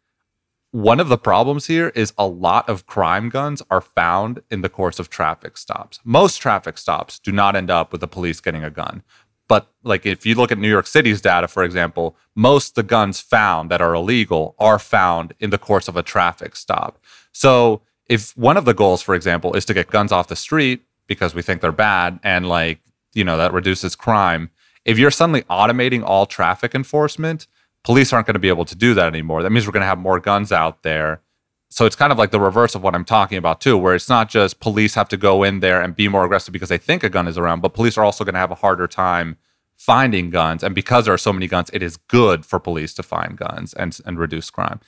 [0.72, 4.70] one of the problems here is a lot of crime guns are found in the
[4.70, 6.00] course of traffic stops.
[6.04, 9.04] Most traffic stops do not end up with the police getting a gun.
[9.48, 13.22] But like if you look at New York City's data, for example, most the guns
[13.22, 17.00] found that are illegal are found in the course of a traffic stop.
[17.32, 20.82] So if one of the goals, for example, is to get guns off the street
[21.08, 22.80] because we think they're bad and like
[23.18, 24.50] you know that reduces crime
[24.86, 27.48] if you're suddenly automating all traffic enforcement
[27.84, 29.88] police aren't going to be able to do that anymore that means we're going to
[29.88, 31.22] have more guns out there
[31.70, 34.10] so it's kind of like the reverse of what I'm talking about too, where it's
[34.10, 37.04] not just police have to go in there and be more aggressive because they think
[37.04, 39.38] a gun is around, but police are also going to have a harder time
[39.76, 40.64] finding guns.
[40.64, 43.74] And because there are so many guns, it is good for police to find guns
[43.74, 44.80] and and reduce crime.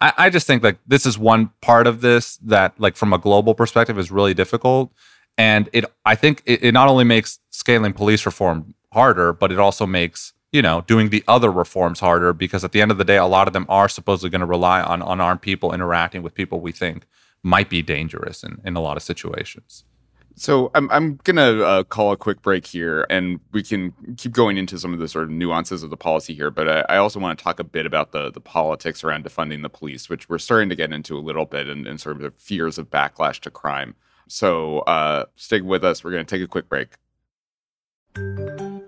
[0.00, 3.18] I, I just think like this is one part of this that like from a
[3.18, 4.92] global perspective is really difficult.
[5.38, 9.58] And it I think it, it not only makes scaling police reform harder, but it
[9.58, 13.04] also makes you know, doing the other reforms harder because at the end of the
[13.04, 16.34] day, a lot of them are supposedly going to rely on unarmed people interacting with
[16.34, 17.04] people we think
[17.42, 19.84] might be dangerous in, in a lot of situations.
[20.38, 24.58] So I'm I'm gonna uh, call a quick break here, and we can keep going
[24.58, 26.50] into some of the sort of nuances of the policy here.
[26.50, 29.62] But I, I also want to talk a bit about the the politics around defunding
[29.62, 32.22] the police, which we're starting to get into a little bit, and, and sort of
[32.22, 33.94] the fears of backlash to crime.
[34.28, 36.04] So uh, stick with us.
[36.04, 36.88] We're going to take a quick break.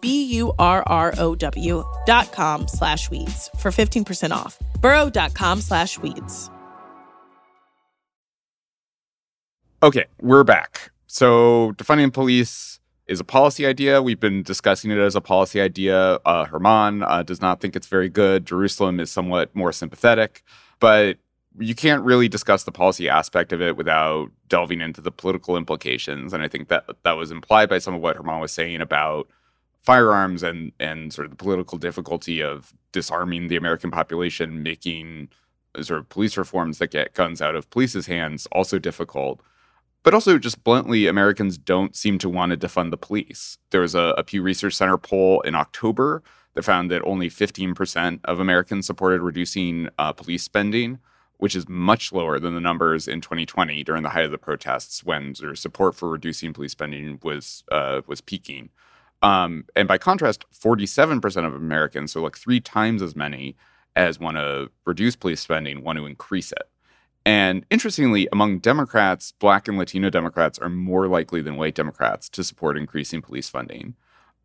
[0.00, 4.58] B-U-R-R-O-W dot com slash weeds for 15% off.
[4.80, 6.50] Burrow.com slash weeds.
[9.80, 10.90] Okay, we're back.
[11.06, 14.02] So defunding police is a policy idea.
[14.02, 16.14] We've been discussing it as a policy idea.
[16.26, 18.44] Uh, German uh, does not think it's very good.
[18.44, 20.42] Jerusalem is somewhat more sympathetic,
[20.80, 21.18] but
[21.58, 26.32] you can't really discuss the policy aspect of it without delving into the political implications.
[26.32, 29.28] And I think that that was implied by some of what German was saying about
[29.80, 35.28] firearms and and sort of the political difficulty of disarming the American population, making
[35.80, 39.40] sort of police reforms that get guns out of police's hands also difficult.
[40.02, 43.58] But also, just bluntly, Americans don't seem to want to defund the police.
[43.70, 46.22] There was a, a Pew Research Center poll in October
[46.54, 50.98] that found that only 15% of Americans supported reducing uh, police spending,
[51.36, 55.04] which is much lower than the numbers in 2020 during the height of the protests
[55.04, 58.70] when of support for reducing police spending was uh, was peaking.
[59.22, 63.56] Um, and by contrast, 47% of Americans, so like three times as many
[63.96, 66.68] as want to reduce police spending, want to increase it.
[67.26, 72.44] And interestingly, among Democrats, Black and Latino Democrats are more likely than white Democrats to
[72.44, 73.94] support increasing police funding.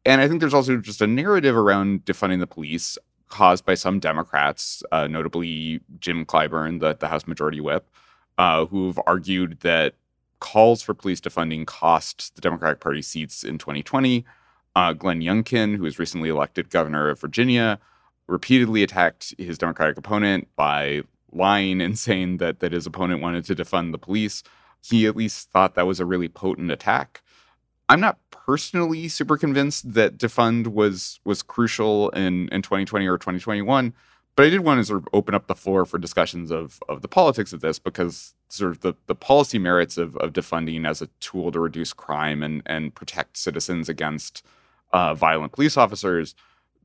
[0.05, 2.97] And I think there's also just a narrative around defunding the police
[3.29, 7.87] caused by some Democrats, uh, notably Jim Clyburn, the, the House Majority Whip,
[8.37, 9.95] uh, who've argued that
[10.39, 14.25] calls for police defunding cost the Democratic Party seats in 2020
[14.75, 17.79] uh, Glenn Youngkin, who was recently elected governor of Virginia,
[18.27, 23.55] repeatedly attacked his Democratic opponent by lying and saying that that his opponent wanted to
[23.55, 24.43] defund the police.
[24.81, 27.21] He at least thought that was a really potent attack.
[27.89, 33.93] I'm not personally super convinced that defund was was crucial in in 2020 or 2021,
[34.35, 37.01] but I did want to sort of open up the floor for discussions of of
[37.01, 41.01] the politics of this because sort of the, the policy merits of, of defunding as
[41.01, 44.43] a tool to reduce crime and and protect citizens against
[44.93, 46.35] uh, violent police officers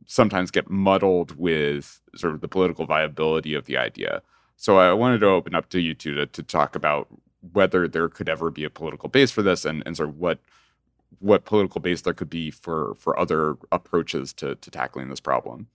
[0.06, 4.22] sometimes get muddled with sort of the political viability of the idea.
[4.56, 7.08] So I wanted to open up to you two to, to talk about
[7.52, 10.40] whether there could ever be a political base for this and, and sort of what
[11.20, 15.68] what political base there could be for for other approaches to to tackling this problem.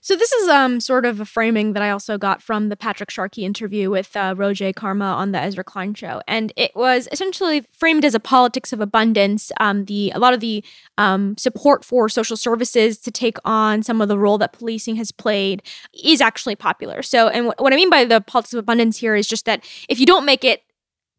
[0.00, 3.10] So this is um sort of a framing that I also got from the Patrick
[3.10, 7.66] Sharkey interview with uh, Rogé Karma on the Ezra Klein show, and it was essentially
[7.72, 9.50] framed as a politics of abundance.
[9.60, 10.64] Um, the a lot of the
[10.96, 15.10] um, support for social services to take on some of the role that policing has
[15.12, 15.62] played
[16.04, 17.02] is actually popular.
[17.02, 19.98] So, and what I mean by the politics of abundance here is just that if
[19.98, 20.62] you don't make it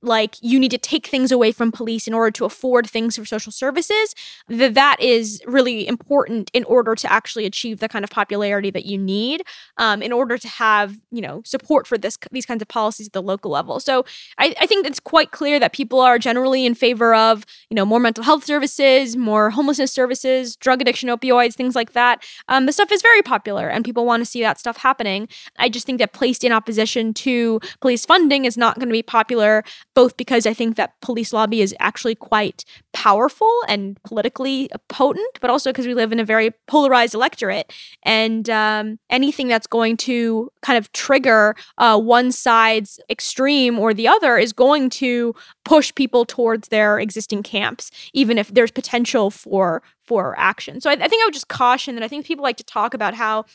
[0.02, 3.26] like you need to take things away from police in order to afford things for
[3.26, 4.16] social services
[4.48, 8.86] that that is really important in order to actually achieve the kind of popularity that
[8.86, 9.44] you need
[9.78, 13.14] um, in order to have you know support for this these kinds of policies at
[13.14, 13.80] the local level.
[13.80, 14.06] So
[14.38, 17.86] I, I think it's quite clear that people are generally in favor of you know
[17.86, 22.24] more mental health services more homelessness services drug addiction opioids things like that.
[22.48, 25.28] Um, the stuff is very popular and people want to see that stuff happening.
[25.58, 29.04] I just think that placed in opposition to police funding is not going to be
[29.04, 29.64] popular
[29.96, 35.50] both because I think that police lobby is actually quite powerful and politically potent, but
[35.50, 37.72] also because we live in a very polarized electorate.
[38.04, 44.08] And um, anything that's going to kind of trigger uh, one side's extreme or the
[44.08, 45.34] other is going to
[45.66, 50.82] push people towards their existing camps, even if there's potential for for action.
[50.82, 52.94] So I, I think I would just caution that I think people like to talk
[52.94, 53.46] about how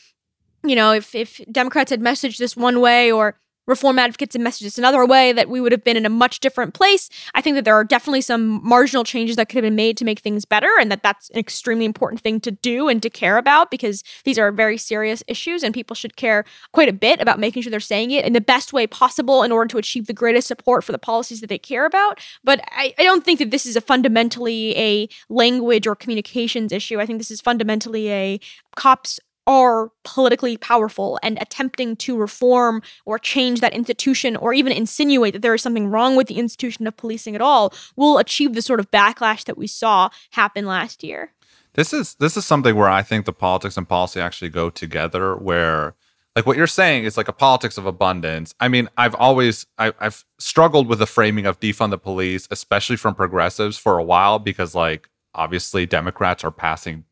[0.65, 4.77] you know, if if Democrats had messaged this one way or reform advocates and messages
[4.77, 7.09] another way that we would have been in a much different place.
[7.33, 10.05] I think that there are definitely some marginal changes that could have been made to
[10.05, 13.37] make things better, and that that's an extremely important thing to do and to care
[13.37, 17.39] about because these are very serious issues, and people should care quite a bit about
[17.39, 20.13] making sure they're saying it in the best way possible in order to achieve the
[20.13, 22.19] greatest support for the policies that they care about.
[22.43, 26.99] But I, I don't think that this is a fundamentally a language or communications issue.
[26.99, 28.39] I think this is fundamentally a
[28.75, 35.33] cops are politically powerful and attempting to reform or change that institution or even insinuate
[35.33, 38.61] that there is something wrong with the institution of policing at all will achieve the
[38.61, 41.31] sort of backlash that we saw happen last year.
[41.73, 45.35] This is this is something where I think the politics and policy actually go together
[45.35, 45.95] where
[46.35, 48.53] like what you're saying is like a politics of abundance.
[48.59, 52.97] I mean, I've always I, have struggled with the framing of defund the police, especially
[52.97, 57.05] from progressives for a while, because like obviously Democrats are passing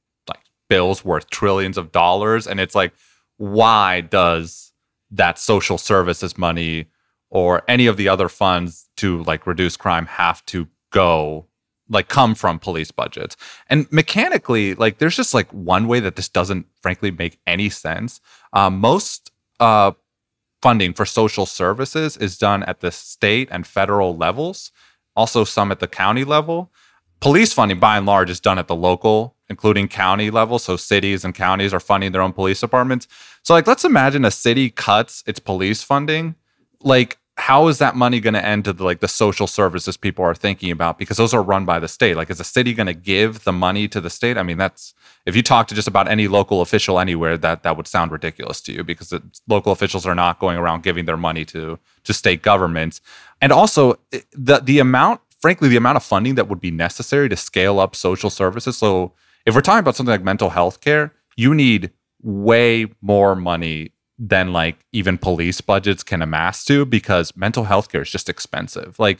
[0.69, 2.47] bills worth trillions of dollars.
[2.47, 2.93] And it's like,
[3.37, 4.71] why does
[5.11, 6.87] that social services money
[7.29, 11.47] or any of the other funds to like reduce crime have to go
[11.89, 13.35] like come from police budgets?
[13.69, 18.21] And mechanically like there's just like one way that this doesn't frankly make any sense.
[18.53, 19.91] Um, most uh,
[20.61, 24.71] funding for social services is done at the state and federal levels
[25.15, 26.71] also some at the county level.
[27.19, 30.57] Police funding by and large is done at the local including county level.
[30.57, 33.07] So cities and counties are funding their own police departments.
[33.43, 36.33] So like let's imagine a city cuts its police funding.
[36.81, 40.25] Like how is that money going to end to the, like the social services people
[40.25, 40.97] are thinking about?
[40.97, 42.15] Because those are run by the state.
[42.15, 44.39] Like is the city going to give the money to the state?
[44.39, 44.95] I mean that's
[45.27, 48.59] if you talk to just about any local official anywhere that that would sound ridiculous
[48.61, 49.13] to you because
[49.47, 53.01] local officials are not going around giving their money to to state governments.
[53.39, 57.27] And also eh, the the amount frankly, the amount of funding that would be necessary
[57.27, 58.77] to scale up social services.
[58.77, 59.11] So,
[59.45, 64.53] if we're talking about something like mental health care, you need way more money than
[64.53, 68.97] like even police budgets can amass to because mental health care is just expensive.
[68.99, 69.19] Like,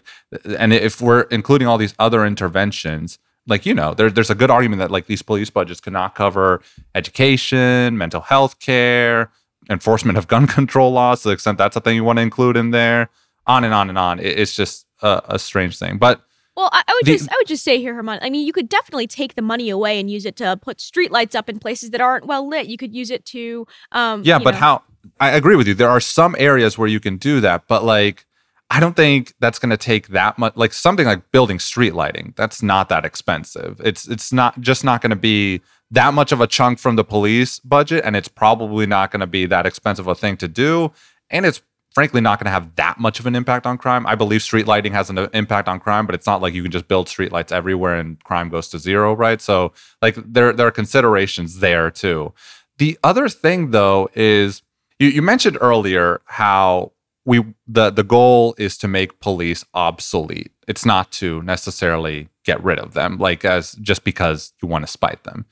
[0.58, 4.52] and if we're including all these other interventions, like you know, there, there's a good
[4.52, 6.62] argument that like these police budgets cannot cover
[6.96, 9.32] education, mental health care,
[9.70, 12.56] enforcement of gun control laws to the extent that's a thing you want to include
[12.56, 13.10] in there.
[13.46, 14.20] On and on and on.
[14.20, 15.98] It, it's just a, a strange thing.
[15.98, 16.22] But
[16.56, 18.20] well, I, I would the, just I would just say here, German.
[18.22, 21.36] I mean, you could definitely take the money away and use it to put streetlights
[21.36, 22.68] up in places that aren't well lit.
[22.68, 24.40] You could use it to, um, yeah.
[24.40, 24.60] But know.
[24.60, 24.82] how?
[25.20, 25.74] I agree with you.
[25.74, 28.26] There are some areas where you can do that, but like,
[28.70, 30.56] I don't think that's going to take that much.
[30.56, 33.82] Like something like building street lighting, that's not that expensive.
[33.84, 35.62] It's it's not just not going to be
[35.92, 39.28] that much of a chunk from the police budget, and it's probably not going to
[39.28, 40.92] be that expensive a thing to do,
[41.30, 41.62] and it's
[41.94, 44.06] frankly not going to have that much of an impact on crime.
[44.08, 46.64] I believe street lighting has an uh, impact on crime, but it's not like you
[46.64, 49.42] can just build street lights everywhere and crime goes to zero, right?
[49.42, 52.34] So like there there are considerations there too.
[52.78, 54.64] The other thing though is
[55.00, 56.94] you, you mentioned earlier how
[57.26, 60.52] we the the goal is to make police obsolete.
[60.68, 64.92] It's not to necessarily get rid of them, like as just because you want to
[64.92, 65.46] spite them.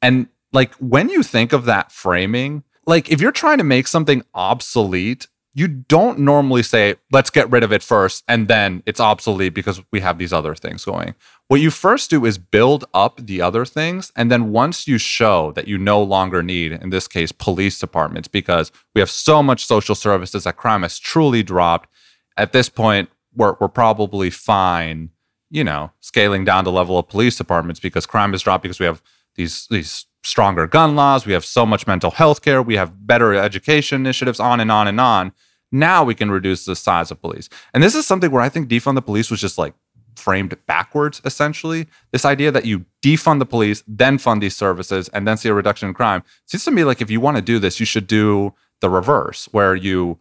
[0.00, 4.22] And like when you think of that framing, like if you're trying to make something
[4.34, 9.52] obsolete, you don't normally say, let's get rid of it first, and then it's obsolete
[9.52, 11.14] because we have these other things going.
[11.48, 14.10] What you first do is build up the other things.
[14.16, 18.28] And then once you show that you no longer need, in this case, police departments,
[18.28, 21.90] because we have so much social services that crime has truly dropped,
[22.38, 25.10] at this point, we're, we're probably fine,
[25.50, 28.86] you know, scaling down the level of police departments because crime has dropped because we
[28.86, 29.02] have
[29.34, 33.34] these, these stronger gun laws, we have so much mental health care, we have better
[33.34, 35.32] education initiatives, on and on and on.
[35.70, 37.48] Now we can reduce the size of police.
[37.72, 39.74] And this is something where I think defund the police was just like
[40.16, 41.86] framed backwards, essentially.
[42.12, 45.54] This idea that you defund the police, then fund these services, and then see a
[45.54, 46.22] reduction in crime.
[46.46, 49.48] Seems to me like if you want to do this, you should do the reverse,
[49.52, 50.18] where you,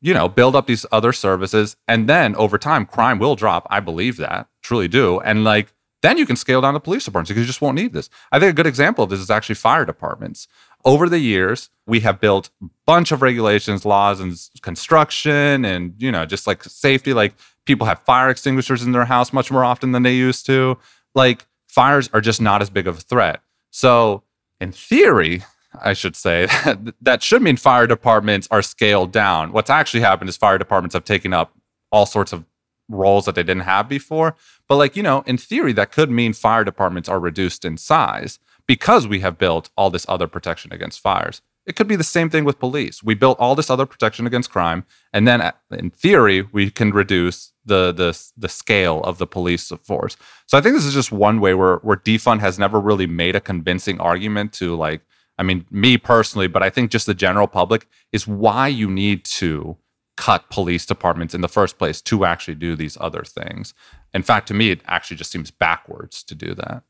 [0.00, 3.66] you know, build up these other services, and then over time, crime will drop.
[3.70, 5.20] I believe that, truly do.
[5.20, 5.72] And like
[6.04, 8.10] then you can scale down the police departments because you just won't need this.
[8.30, 10.46] I think a good example of this is actually fire departments.
[10.84, 16.12] Over the years, we have built a bunch of regulations, laws, and construction, and you
[16.12, 17.14] know, just like safety.
[17.14, 17.34] Like
[17.64, 20.76] people have fire extinguishers in their house much more often than they used to.
[21.14, 23.40] Like fires are just not as big of a threat.
[23.70, 24.24] So,
[24.60, 25.42] in theory,
[25.82, 26.48] I should say
[27.00, 29.52] that should mean fire departments are scaled down.
[29.52, 31.56] What's actually happened is fire departments have taken up
[31.90, 32.44] all sorts of
[32.88, 34.36] roles that they didn't have before.
[34.68, 38.38] But like, you know, in theory, that could mean fire departments are reduced in size
[38.66, 41.42] because we have built all this other protection against fires.
[41.66, 43.02] It could be the same thing with police.
[43.02, 46.90] We built all this other protection against crime, and then uh, in theory, we can
[46.90, 50.16] reduce the the the scale of the police force.
[50.46, 53.34] So I think this is just one way where where defund has never really made
[53.34, 55.00] a convincing argument to like,
[55.38, 59.24] I mean, me personally, but I think just the general public is why you need
[59.24, 59.78] to
[60.16, 63.74] cut police departments in the first place to actually do these other things.
[64.12, 66.82] In fact, to me, it actually just seems backwards to do that.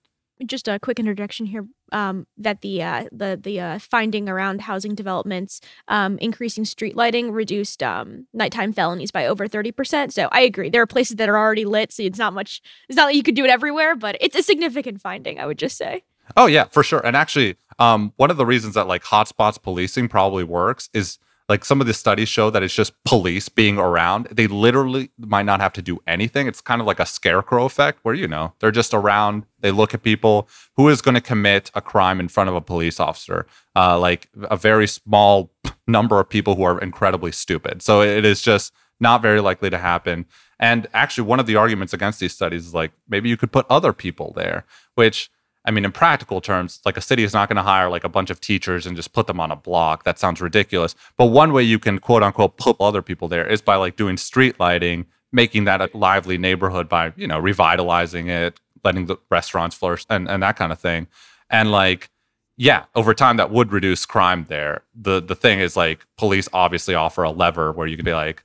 [0.44, 4.96] Just a quick interjection here: um, that the uh, the the uh, finding around housing
[4.96, 10.12] developments um, increasing street lighting reduced um, nighttime felonies by over thirty percent.
[10.12, 10.70] So I agree.
[10.70, 12.60] There are places that are already lit, so it's not much.
[12.88, 15.38] It's not that you could do it everywhere, but it's a significant finding.
[15.38, 16.02] I would just say.
[16.36, 17.00] Oh yeah, for sure.
[17.06, 21.18] And actually, um, one of the reasons that like hotspots policing probably works is
[21.48, 24.26] like some of the studies show that it's just police being around.
[24.30, 26.46] They literally might not have to do anything.
[26.46, 29.44] It's kind of like a scarecrow effect where, you know, they're just around.
[29.60, 30.48] They look at people.
[30.76, 33.46] Who is going to commit a crime in front of a police officer?
[33.76, 35.50] Uh, like a very small
[35.86, 37.82] number of people who are incredibly stupid.
[37.82, 40.24] So it is just not very likely to happen.
[40.58, 43.66] And actually, one of the arguments against these studies is like maybe you could put
[43.68, 44.64] other people there,
[44.94, 45.30] which
[45.64, 48.08] I mean, in practical terms, like a city is not going to hire like a
[48.08, 50.04] bunch of teachers and just put them on a block.
[50.04, 50.94] That sounds ridiculous.
[51.16, 54.16] But one way you can quote unquote put other people there is by like doing
[54.16, 59.74] street lighting, making that a lively neighborhood by, you know, revitalizing it, letting the restaurants
[59.74, 61.06] flourish and, and that kind of thing.
[61.48, 62.10] And like,
[62.56, 64.82] yeah, over time that would reduce crime there.
[64.94, 68.44] The the thing is like police obviously offer a lever where you can be like,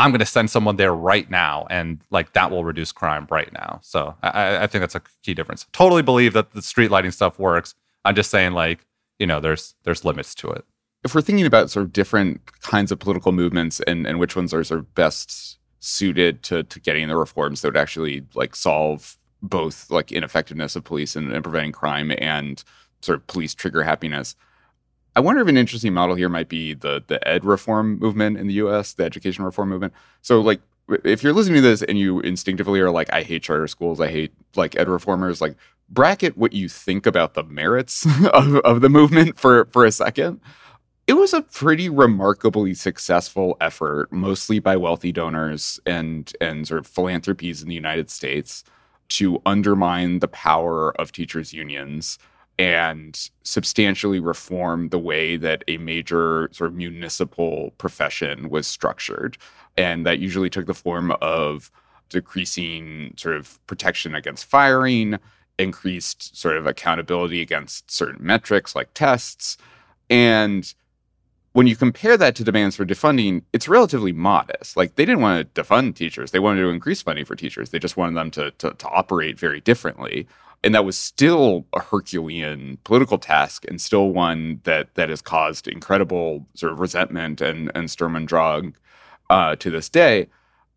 [0.00, 3.52] I'm going to send someone there right now, and like that will reduce crime right
[3.52, 3.80] now.
[3.82, 5.66] So I, I think that's a key difference.
[5.72, 7.74] Totally believe that the street lighting stuff works.
[8.06, 8.86] I'm just saying, like,
[9.18, 10.64] you know, there's there's limits to it.
[11.04, 14.54] If we're thinking about sort of different kinds of political movements and and which ones
[14.54, 19.18] are sort of best suited to to getting the reforms that would actually like solve
[19.42, 22.64] both like ineffectiveness of police and, and preventing crime and
[23.02, 24.34] sort of police trigger happiness.
[25.16, 28.46] I wonder if an interesting model here might be the the ed reform movement in
[28.46, 29.92] the U.S., the education reform movement.
[30.22, 30.60] So, like,
[31.04, 34.08] if you're listening to this and you instinctively are like, "I hate charter schools, I
[34.08, 35.56] hate like ed reformers," like,
[35.88, 40.40] bracket what you think about the merits of, of the movement for for a second.
[41.06, 46.86] It was a pretty remarkably successful effort, mostly by wealthy donors and and sort of
[46.86, 48.62] philanthropies in the United States,
[49.10, 52.18] to undermine the power of teachers' unions
[52.60, 59.38] and substantially reform the way that a major sort of municipal profession was structured.
[59.78, 61.70] And that usually took the form of
[62.10, 65.18] decreasing sort of protection against firing,
[65.58, 69.56] increased sort of accountability against certain metrics like tests.
[70.10, 70.74] And
[71.52, 74.76] when you compare that to demands for defunding, it's relatively modest.
[74.76, 77.70] Like they didn't want to defund teachers; they wanted to increase funding for teachers.
[77.70, 80.28] They just wanted them to to, to operate very differently
[80.62, 85.68] and that was still a Herculean political task, and still one that that has caused
[85.68, 88.74] incredible sort of resentment and and Sturm und Drang
[89.30, 90.28] uh, to this day.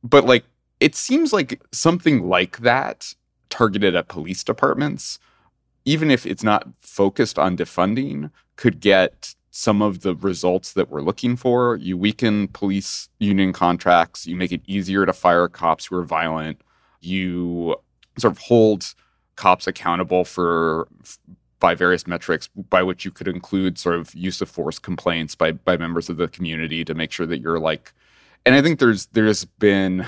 [0.03, 0.45] But like,
[0.79, 3.13] it seems like something like that
[3.49, 5.19] targeted at police departments,
[5.85, 11.01] even if it's not focused on defunding, could get some of the results that we're
[11.01, 11.75] looking for.
[11.75, 14.25] You weaken police union contracts.
[14.25, 16.59] You make it easier to fire cops who are violent.
[17.01, 17.75] You
[18.17, 18.95] sort of hold
[19.35, 20.87] cops accountable for
[21.59, 25.51] by various metrics by which you could include sort of use of force complaints by
[25.51, 27.93] by members of the community to make sure that you're like
[28.45, 30.05] and I think there's there's been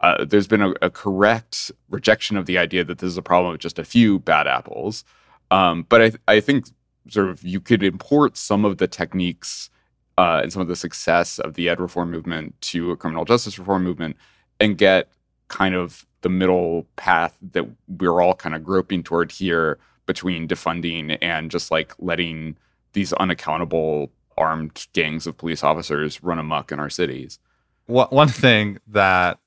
[0.00, 3.52] uh, there's been a, a, correct rejection of the idea that this is a problem
[3.52, 5.02] with just a few bad apples.
[5.50, 6.66] Um, but I, I think
[7.08, 9.70] sort of you could import some of the techniques
[10.18, 13.58] uh, and some of the success of the ed reform movement to a criminal justice
[13.58, 14.16] reform movement
[14.60, 15.08] and get
[15.48, 21.18] kind of the middle path that we're all kind of groping toward here between defunding
[21.20, 22.56] and just like letting
[22.94, 27.38] these unaccountable armed gangs of police officers run amok in our cities.
[27.86, 29.38] One thing that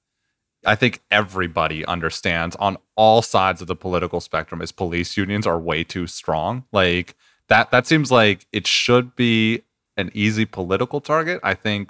[0.68, 5.60] I think everybody understands on all sides of the political spectrum is police unions are
[5.60, 6.64] way too strong.
[6.72, 7.16] Like
[7.48, 9.64] that that seems like it should be
[9.98, 11.40] an easy political target.
[11.42, 11.90] I think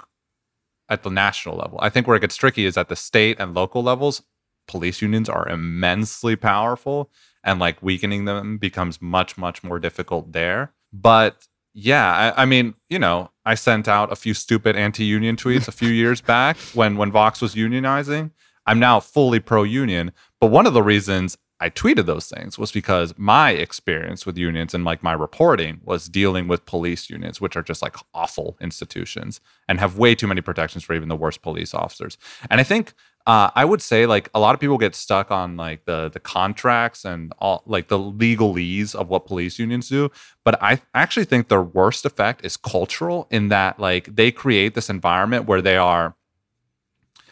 [0.88, 1.78] at the national level.
[1.82, 4.22] I think where it gets tricky is at the state and local levels,
[4.68, 7.10] police unions are immensely powerful
[7.42, 10.72] and like weakening them becomes much, much more difficult there.
[10.92, 15.68] But yeah, I, I, mean, you know, I sent out a few stupid anti-union tweets
[15.68, 18.30] a few years back when when Vox was unionizing.
[18.66, 23.14] I'm now fully pro-union, but one of the reasons I tweeted those things was because
[23.16, 27.62] my experience with unions and like my reporting was dealing with police unions, which are
[27.62, 31.74] just like awful institutions and have way too many protections for even the worst police
[31.74, 32.16] officers.
[32.48, 32.92] And I think
[33.26, 36.20] uh, I would say like a lot of people get stuck on like the the
[36.20, 40.10] contracts and all like the legalese of what police unions do,
[40.44, 44.88] but I actually think their worst effect is cultural in that like they create this
[44.88, 46.16] environment where they are.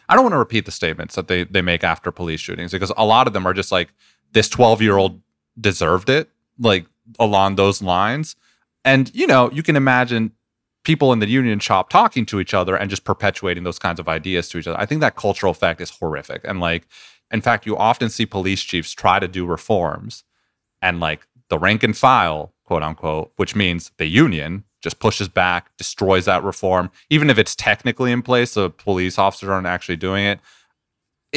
[0.09, 2.91] I don't want to repeat the statements that they they make after police shootings because
[2.95, 3.89] a lot of them are just like
[4.33, 5.21] this 12 year old
[5.59, 6.29] deserved it,
[6.59, 6.85] like
[7.19, 8.35] along those lines.
[8.85, 10.31] And you know, you can imagine
[10.87, 14.07] people in the union shop talking to each other and just perpetuating those kinds of
[14.07, 14.79] ideas to each other.
[14.79, 16.39] I think that cultural effect is horrific.
[16.45, 16.87] And like,
[17.29, 20.23] in fact, you often see police chiefs try to do reforms
[20.81, 25.75] and like the rank and file, quote unquote, which means the union just pushes back,
[25.75, 30.23] destroys that reform, even if it's technically in place, the police officers aren't actually doing
[30.23, 30.39] it.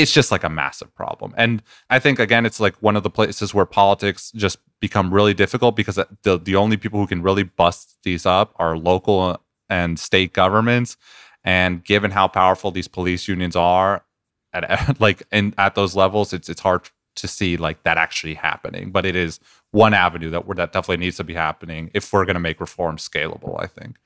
[0.00, 1.34] It's just like a massive problem.
[1.36, 5.34] And I think again, it's like one of the places where politics just become really
[5.34, 9.20] difficult because uh, the the only people who can really bust these up are local
[9.20, 9.36] uh,
[9.68, 10.96] and state governments.
[11.44, 14.04] And given how powerful these police unions are,
[14.52, 18.90] at like in at those levels, it's it's hard to see like that actually happening.
[18.90, 19.38] But it is
[19.72, 22.96] one avenue that that definitely needs to be happening if we're going to make reform
[22.96, 23.62] scalable.
[23.62, 23.96] I think.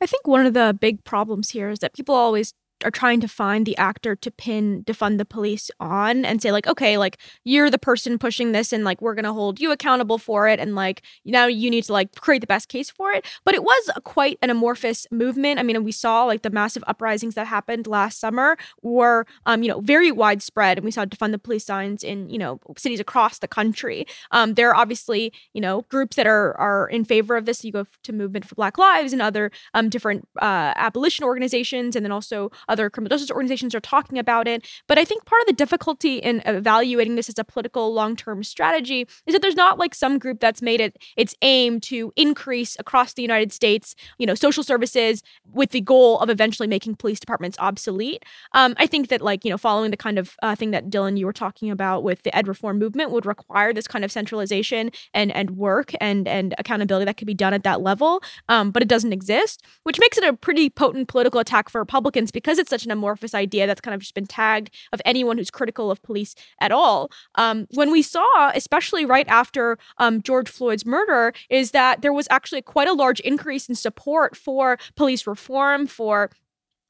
[0.00, 2.52] I think one of the big problems here is that people always
[2.84, 6.66] are trying to find the actor to pin defund the police on and say like
[6.66, 10.18] okay like you're the person pushing this and like we're going to hold you accountable
[10.18, 13.24] for it and like now you need to like create the best case for it.
[13.44, 15.58] But it was quite an amorphous movement.
[15.58, 19.68] I mean we saw like the massive uprisings that happened last summer were um you
[19.68, 23.38] know very widespread and we saw defund the police signs in you know cities across
[23.38, 24.06] the country.
[24.30, 27.64] Um there are obviously you know groups that are are in favor of this.
[27.64, 32.04] You go to movement for black lives and other um different uh abolition organizations and
[32.04, 34.66] then also other criminal justice organizations are talking about it.
[34.88, 38.42] But I think part of the difficulty in evaluating this as a political long term
[38.42, 42.76] strategy is that there's not like some group that's made it its aim to increase
[42.80, 45.22] across the United States, you know, social services
[45.52, 48.24] with the goal of eventually making police departments obsolete.
[48.52, 51.16] Um, I think that like you know, following the kind of uh, thing that Dylan
[51.16, 54.90] you were talking about with the ed reform movement would require this kind of centralization
[55.12, 58.20] and and work and and accountability that could be done at that level.
[58.48, 62.30] Um, but it doesn't exist, which makes it a pretty potent political attack for Republicans
[62.32, 65.38] because because it's such an amorphous idea that's kind of just been tagged of anyone
[65.38, 67.10] who's critical of police at all.
[67.34, 72.28] Um, when we saw, especially right after um, George Floyd's murder, is that there was
[72.30, 76.30] actually quite a large increase in support for police reform, for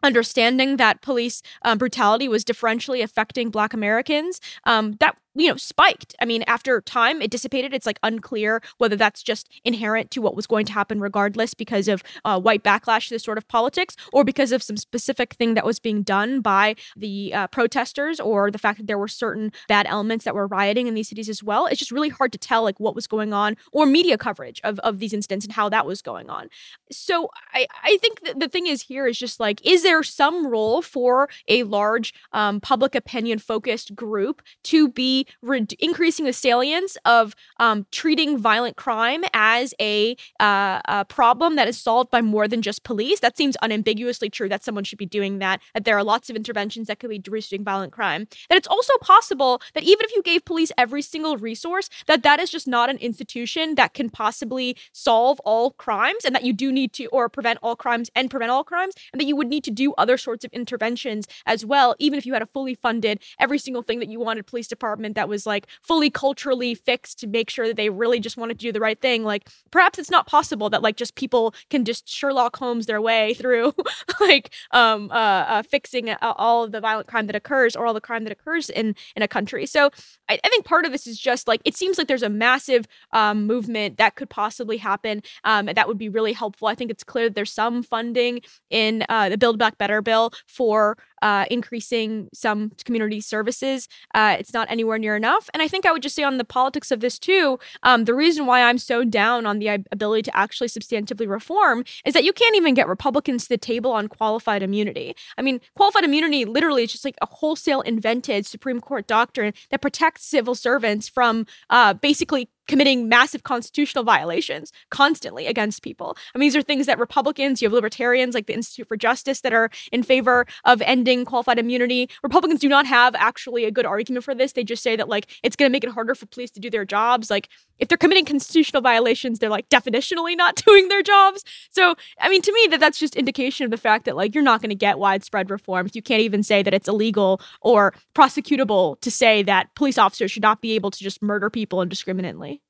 [0.03, 6.14] understanding that police um, brutality was differentially affecting black americans um, that you know, spiked.
[6.20, 7.74] I mean, after time, it dissipated.
[7.74, 11.89] It's like unclear whether that's just inherent to what was going to happen regardless because
[11.89, 15.55] of uh, white backlash to this sort of politics or because of some specific thing
[15.55, 19.53] that was being done by the uh, protesters or the fact that there were certain
[19.68, 21.66] bad elements that were rioting in these cities as well.
[21.66, 24.78] It's just really hard to tell like what was going on or media coverage of,
[24.80, 26.49] of these incidents and how that was going on.
[26.91, 30.82] So I, I think the thing is here is just like, is there some role
[30.82, 37.35] for a large um, public opinion focused group to be re- increasing the salience of
[37.61, 42.62] um, treating violent crime as a, uh, a problem that is solved by more than
[42.62, 43.20] just police.
[43.20, 46.37] That seems unambiguously true that someone should be doing that, that there are lots of
[46.37, 48.27] interventions that could be reducing violent crime.
[48.49, 52.41] That it's also possible that even if you gave police every single resource, that that
[52.41, 56.72] is just not an institution that can possibly solve all crimes and that you do
[56.72, 59.64] need to, or prevent all crimes and prevent all crimes, and that you would need
[59.64, 63.20] to do other sorts of interventions as well, even if you had a fully funded
[63.39, 67.21] every single thing that you wanted police departments establishment that was like fully culturally fixed
[67.21, 69.25] to make sure that they really just wanted to do the right thing.
[69.25, 73.35] Like perhaps it's not possible that like just people can just Sherlock Holmes their way
[73.35, 73.73] through
[74.21, 78.01] like um uh, uh fixing all of the violent crime that occurs or all the
[78.01, 79.67] crime that occurs in in a country.
[79.67, 79.91] So
[80.29, 82.87] I, I think part of this is just like it seems like there's a massive
[83.12, 85.23] um, movement that could possibly happen.
[85.45, 86.69] Um, that would be really helpful.
[86.69, 88.41] I think it's clear that there's some funding
[88.71, 93.89] in uh, the Build Back Better bill for uh, increasing some community services.
[94.14, 95.49] Uh, it's not anywhere near enough.
[95.55, 98.14] And I think I would just say on the politics of this too, um, the
[98.14, 102.35] reason why I'm so down on the ability to actually substantively reform is that you
[102.35, 105.16] can't even get Republicans to the table on qualified immunity.
[105.39, 109.81] I mean, qualified immunity literally is just like a wholesale invented Supreme Court doctrine that
[109.81, 116.17] protects civil servants from uh, basically committing massive constitutional violations constantly against people.
[116.35, 119.41] I mean, these are things that Republicans, you have libertarians like the Institute for Justice
[119.43, 122.09] that are in favor of ending qualified immunity.
[122.23, 124.53] Republicans do not have actually a good argument for this.
[124.53, 126.71] They just say that like it's going to make it harder for police to do
[126.71, 127.31] their jobs.
[127.31, 127.49] Like
[127.79, 131.45] if they're committing constitutional violations, they're like definitionally not doing their jobs.
[131.70, 134.45] So, I mean, to me that that's just indication of the fact that like you're
[134.45, 135.95] not going to get widespread reforms.
[135.95, 140.43] you can't even say that it's illegal or prosecutable to say that police officers should
[140.43, 142.61] not be able to just murder people indiscriminately.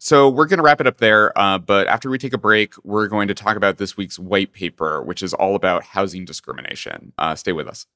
[0.00, 1.36] So we're going to wrap it up there.
[1.36, 4.52] Uh, but after we take a break, we're going to talk about this week's white
[4.52, 7.12] paper, which is all about housing discrimination.
[7.18, 7.86] Uh, stay with us.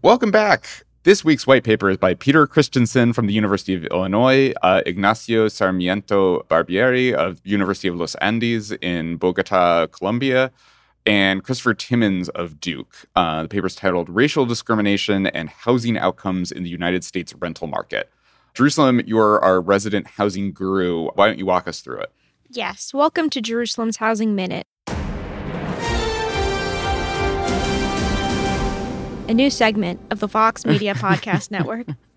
[0.00, 0.84] Welcome back.
[1.04, 5.46] This week's white paper is by Peter Christensen from the University of Illinois, uh, Ignacio
[5.46, 10.50] Sarmiento Barbieri of University of Los Andes in Bogota, Colombia,
[11.06, 13.06] and Christopher Timmins of Duke.
[13.14, 17.68] Uh, the paper is titled Racial Discrimination and Housing Outcomes in the United States Rental
[17.68, 18.10] Market.
[18.54, 21.10] Jerusalem, you're our resident housing guru.
[21.14, 22.12] Why don't you walk us through it?
[22.50, 22.92] Yes.
[22.92, 24.66] Welcome to Jerusalem's Housing Minute.
[29.28, 31.86] A new segment of the Vox Media Podcast Network.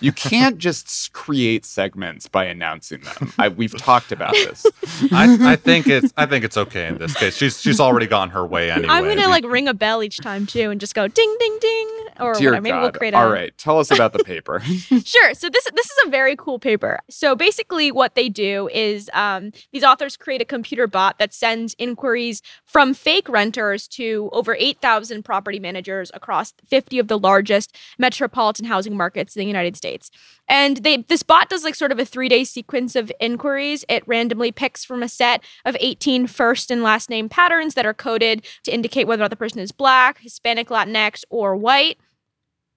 [0.00, 3.32] You can't just create segments by announcing them.
[3.38, 4.66] I, we've talked about this.
[5.12, 7.36] I, I, think it's I think it's okay in this case.
[7.36, 8.88] She's she's already gone her way anyway.
[8.88, 11.90] I'm gonna like ring a bell each time too, and just go ding ding ding
[12.20, 12.62] or Dear whatever.
[12.62, 12.82] Maybe God.
[12.82, 13.14] we'll create.
[13.14, 13.18] A...
[13.18, 14.60] All right, tell us about the paper.
[14.60, 15.34] sure.
[15.34, 17.00] So this this is a very cool paper.
[17.10, 21.74] So basically, what they do is um, these authors create a computer bot that sends
[21.78, 28.64] inquiries from fake renters to over 8,000 property managers across 50 of the largest metropolitan
[28.64, 30.10] housing markets in the United States.
[30.48, 33.84] And they this bot does like sort of a three day sequence of inquiries.
[33.88, 37.94] It randomly picks from a set of 18 first and last name patterns that are
[37.94, 41.98] coded to indicate whether or not the person is black, Hispanic, Latinx, or white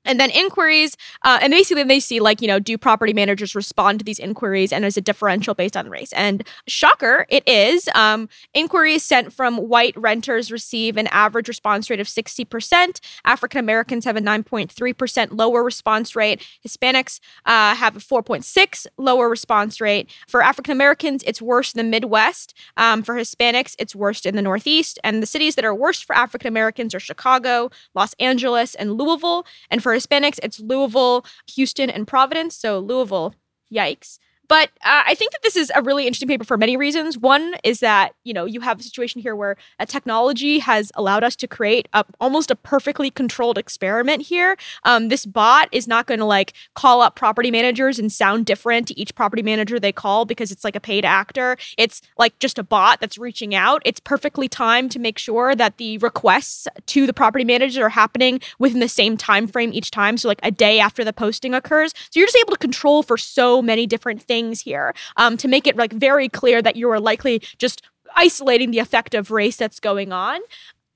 [0.07, 3.99] and then inquiries uh, and basically they see like you know do property managers respond
[3.99, 6.13] to these inquiries and is a differential based on race?
[6.13, 11.99] And shocker it is um, inquiries sent from white renters receive an average response rate
[11.99, 16.45] of 60% african americans have a 9.3% lower response rate.
[16.65, 20.09] Hispanics uh, have a 4.6 lower response rate.
[20.27, 22.53] For african americans it's worse in the midwest.
[22.77, 24.99] Um, for hispanics it's worst in the northeast.
[25.03, 29.45] And the cities that are worst for african americans are chicago los angeles and louisville.
[29.69, 31.25] And for Hispanics, it's Louisville,
[31.55, 32.55] Houston, and Providence.
[32.55, 33.33] So Louisville,
[33.73, 34.19] yikes.
[34.47, 37.17] But uh, I think that this is a really interesting paper for many reasons.
[37.17, 41.23] One is that you know you have a situation here where a technology has allowed
[41.23, 44.57] us to create a, almost a perfectly controlled experiment here.
[44.83, 48.87] Um, this bot is not going to like call up property managers and sound different
[48.87, 51.57] to each property manager they call because it's like a paid actor.
[51.77, 53.81] It's like just a bot that's reaching out.
[53.85, 58.39] It's perfectly timed to make sure that the requests to the property manager are happening
[58.59, 60.17] within the same time frame each time.
[60.17, 61.93] So like a day after the posting occurs.
[62.11, 65.47] So you're just able to control for so many different things things here um, to
[65.47, 67.81] make it like very clear that you are likely just
[68.15, 70.39] isolating the effect of race that's going on.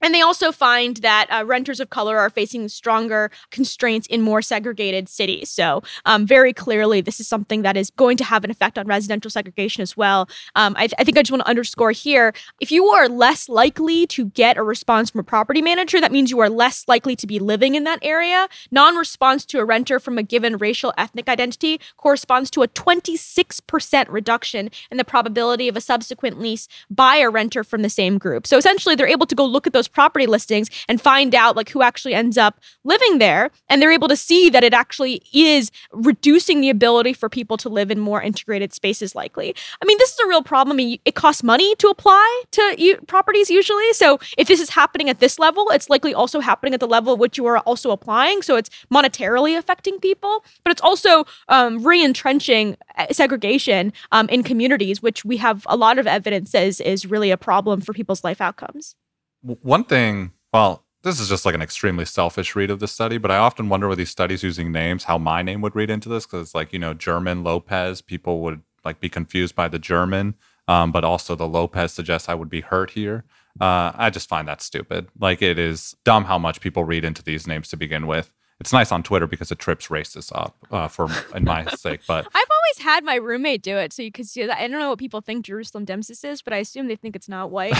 [0.02, 4.42] And they also find that uh, renters of color are facing stronger constraints in more
[4.42, 5.50] segregated cities.
[5.50, 8.88] So, um, very clearly, this is something that is going to have an effect on
[8.88, 10.28] residential segregation as well.
[10.56, 13.48] Um, I, th- I, think I just want to underscore here if you are less
[13.48, 17.16] likely to get a response from a property manager, that means you are less likely
[17.16, 18.48] to be living in that area.
[18.72, 24.06] Non response to a renter from a given racial ethnic identity corresponds to a 26%
[24.10, 28.48] reduction in the probability of a subsequent lease by a renter from the same group.
[28.48, 31.70] So, essentially, they're able to go look at those property listings and find out like
[31.70, 35.72] who actually ends up living there and they're able to see that it actually is
[35.92, 39.56] reducing the ability for people to live in more integrated spaces likely.
[39.82, 40.80] I mean this is a real problem.
[40.80, 43.94] It costs money to apply to u- properties usually.
[43.94, 47.14] So if this is happening at this level it's likely also happening at the level
[47.14, 48.42] at which you are also applying.
[48.42, 55.02] So it's monetarily affecting people but it's also um, re-entrenching uh, segregation um, in communities
[55.02, 58.42] which we have a lot of evidence says is really a problem for people's life
[58.42, 58.96] outcomes
[59.42, 63.32] one thing, well, this is just like an extremely selfish read of the study, but
[63.32, 66.26] I often wonder with these studies using names how my name would read into this
[66.26, 70.36] because it's like you know German Lopez, people would like be confused by the German,
[70.68, 73.24] um, but also the Lopez suggests I would be hurt here.
[73.60, 75.08] Uh, I just find that stupid.
[75.20, 78.32] Like it is dumb how much people read into these names to begin with.
[78.62, 82.28] It's nice on Twitter because it trips racists up uh, for in my sake, but
[82.28, 84.56] I've always had my roommate do it, so you could see that.
[84.56, 87.28] I don't know what people think Jerusalem Demsas is, but I assume they think it's
[87.28, 87.74] not white.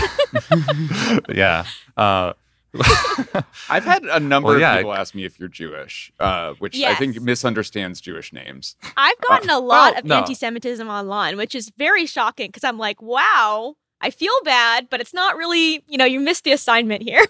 [1.30, 1.66] yeah.
[1.96, 2.34] Uh,
[3.70, 6.82] I've had a number Well, of yeah, people ask me if you're Jewish, uh, which
[6.82, 8.76] I think misunderstands Jewish names.
[8.98, 10.18] I've gotten a lot well, of no.
[10.18, 15.14] anti-Semitism online, which is very shocking because I'm like, wow, I feel bad, but it's
[15.14, 15.84] not really.
[15.88, 17.24] You know, you missed the assignment here.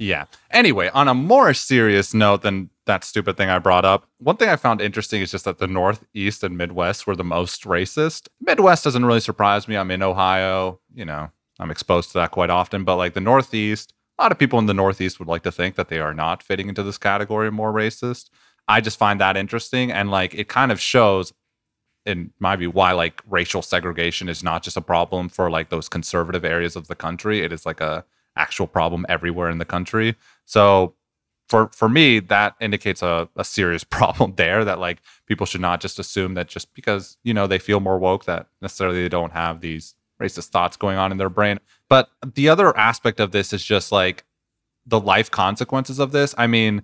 [0.00, 0.24] Yeah.
[0.50, 4.48] Anyway, on a more serious note than that stupid thing I brought up, one thing
[4.48, 8.28] I found interesting is just that the Northeast and Midwest were the most racist.
[8.40, 9.76] Midwest doesn't really surprise me.
[9.76, 13.92] I'm in Ohio, you know, I'm exposed to that quite often, but like the Northeast,
[14.18, 16.42] a lot of people in the Northeast would like to think that they are not
[16.42, 18.30] fitting into this category more racist.
[18.66, 19.92] I just find that interesting.
[19.92, 21.34] And like it kind of shows,
[22.06, 25.90] in my view, why like racial segregation is not just a problem for like those
[25.90, 27.44] conservative areas of the country.
[27.44, 28.06] It is like a
[28.36, 30.16] actual problem everywhere in the country.
[30.44, 30.94] So
[31.48, 35.80] for for me, that indicates a, a serious problem there that like people should not
[35.80, 39.32] just assume that just because, you know, they feel more woke that necessarily they don't
[39.32, 41.58] have these racist thoughts going on in their brain.
[41.88, 44.24] But the other aspect of this is just like
[44.86, 46.34] the life consequences of this.
[46.38, 46.82] I mean,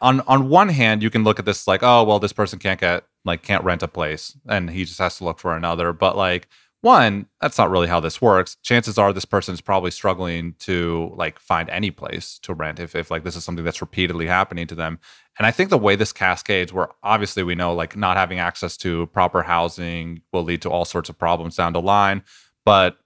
[0.00, 2.80] on on one hand, you can look at this like, oh, well, this person can't
[2.80, 5.92] get like can't rent a place and he just has to look for another.
[5.92, 6.48] But like
[6.86, 8.56] one, that's not really how this works.
[8.62, 12.94] Chances are this person is probably struggling to like find any place to rent if
[12.94, 15.00] if like this is something that's repeatedly happening to them.
[15.36, 18.76] And I think the way this cascades, where obviously we know like not having access
[18.78, 22.22] to proper housing will lead to all sorts of problems down the line.
[22.64, 22.96] But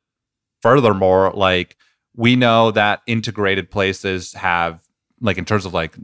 [0.61, 1.79] furthermore, like
[2.15, 4.87] we know that integrated places have
[5.23, 5.97] like in terms of like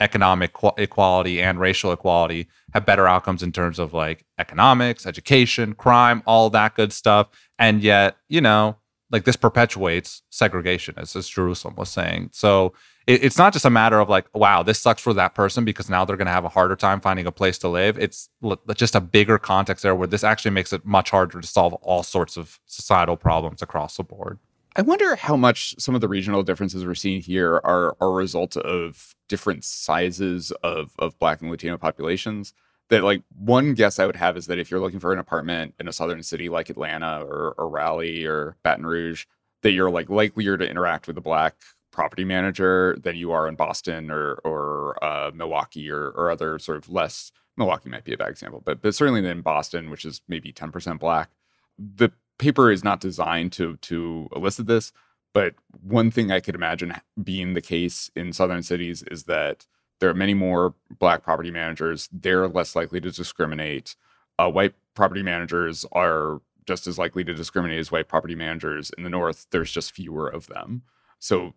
[0.00, 6.22] economic equality and racial equality have better outcomes in terms of like economics education crime
[6.26, 7.28] all that good stuff.
[7.58, 8.76] And yet you know
[9.10, 12.30] like this perpetuates segregation as, as jerusalem was saying.
[12.32, 12.72] So
[13.06, 15.88] it, it's not just a matter of like wow this sucks for that person because
[15.88, 17.96] now they're going to have a harder time finding a place to live.
[17.98, 18.28] It's
[18.74, 22.02] just a bigger context there where this actually makes it much harder to solve all
[22.02, 24.38] sorts of societal problems across the board
[24.76, 28.12] I wonder how much some of the regional differences we're seeing here are are a
[28.12, 32.52] result of different sizes of of Black and Latino populations.
[32.90, 35.74] That like one guess I would have is that if you're looking for an apartment
[35.78, 39.26] in a southern city like Atlanta or, or Raleigh or Baton Rouge,
[39.62, 41.54] that you're like likelier to interact with a Black
[41.92, 46.78] property manager than you are in Boston or or uh, Milwaukee or or other sort
[46.78, 47.30] of less.
[47.56, 50.98] Milwaukee might be a bad example, but but certainly in Boston, which is maybe 10%
[50.98, 51.30] Black,
[51.78, 54.92] the paper is not designed to to elicit this
[55.32, 59.66] but one thing i could imagine being the case in southern cities is that
[60.00, 62.08] there are many more black property managers.
[62.12, 63.96] They're less likely to discriminate.
[64.38, 68.90] Uh, white property managers are just as likely to discriminate as white property managers.
[68.98, 70.82] In the north there's just fewer of them.
[71.20, 71.54] So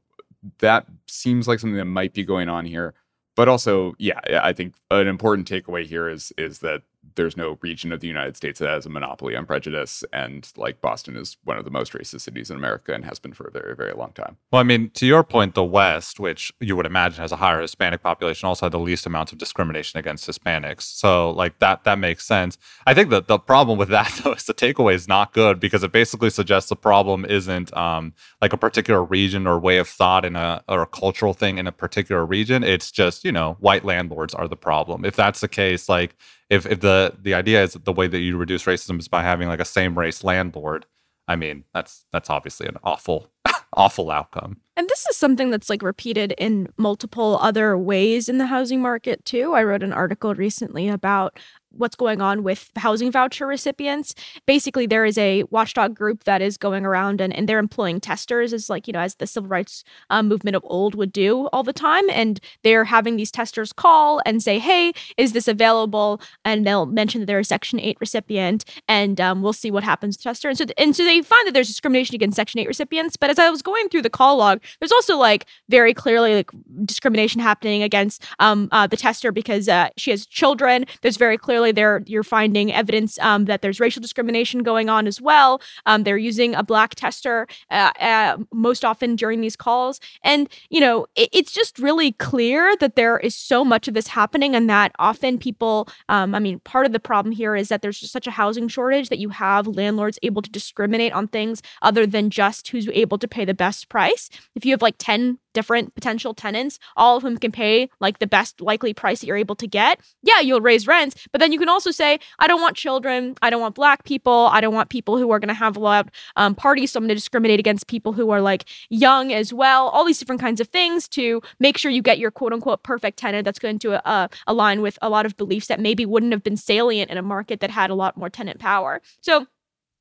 [0.59, 2.93] that seems like something that might be going on here.
[3.35, 6.81] But also yeah i think an important takeaway here is is that
[7.15, 10.03] there's no region of the United States that has a monopoly on prejudice.
[10.13, 13.33] And like Boston is one of the most racist cities in America and has been
[13.33, 14.37] for a very, very long time.
[14.51, 17.61] Well, I mean, to your point, the West, which you would imagine has a higher
[17.61, 20.81] Hispanic population, also had the least amount of discrimination against Hispanics.
[20.81, 22.57] So, like that, that makes sense.
[22.85, 25.83] I think that the problem with that, though, is the takeaway is not good because
[25.83, 30.25] it basically suggests the problem isn't um, like a particular region or way of thought
[30.25, 32.63] in a or a cultural thing in a particular region.
[32.63, 35.05] It's just you know, white landlords are the problem.
[35.05, 36.15] If that's the case, like
[36.49, 39.23] if if the the idea is that the way that you reduce racism is by
[39.23, 40.85] having like a same race landlord,
[41.27, 43.31] I mean, that's that's obviously an awful
[43.73, 44.57] awful outcome.
[44.75, 49.25] And this is something that's like repeated in multiple other ways in the housing market
[49.25, 49.53] too.
[49.53, 51.39] I wrote an article recently about
[51.71, 54.15] what's going on with housing voucher recipients.
[54.45, 58.53] Basically, there is a watchdog group that is going around and, and they're employing testers
[58.53, 61.63] as like, you know, as the civil rights um, movement of old would do all
[61.63, 62.09] the time.
[62.09, 66.21] And they're having these testers call and say, hey, is this available?
[66.45, 70.17] And they'll mention that they're a Section 8 recipient and um, we'll see what happens
[70.17, 70.49] to tester.
[70.49, 73.15] And so, and so they find that there's discrimination against Section 8 recipients.
[73.15, 76.51] But as I was going through the call log, there's also like very clearly like
[76.85, 80.85] discrimination happening against um, uh, the tester because uh, she has children.
[81.01, 85.19] There's very clearly there you're finding evidence um, that there's racial discrimination going on as
[85.19, 85.59] well.
[85.87, 90.79] Um, they're using a black tester uh, uh, most often during these calls, and you
[90.79, 94.69] know it, it's just really clear that there is so much of this happening, and
[94.69, 95.87] that often people.
[96.09, 98.67] Um, I mean, part of the problem here is that there's just such a housing
[98.67, 103.17] shortage that you have landlords able to discriminate on things other than just who's able
[103.17, 104.29] to pay the best price.
[104.53, 108.27] If you have like 10 different potential tenants, all of whom can pay like the
[108.27, 111.15] best likely price that you're able to get, yeah, you'll raise rents.
[111.31, 114.49] But then you can also say, I don't want children, I don't want black people,
[114.51, 117.09] I don't want people who are going to have loud um, parties, so I'm going
[117.09, 119.87] to discriminate against people who are like young as well.
[119.87, 123.17] All these different kinds of things to make sure you get your quote unquote perfect
[123.17, 126.43] tenant that's going to uh, align with a lot of beliefs that maybe wouldn't have
[126.43, 129.01] been salient in a market that had a lot more tenant power.
[129.21, 129.47] So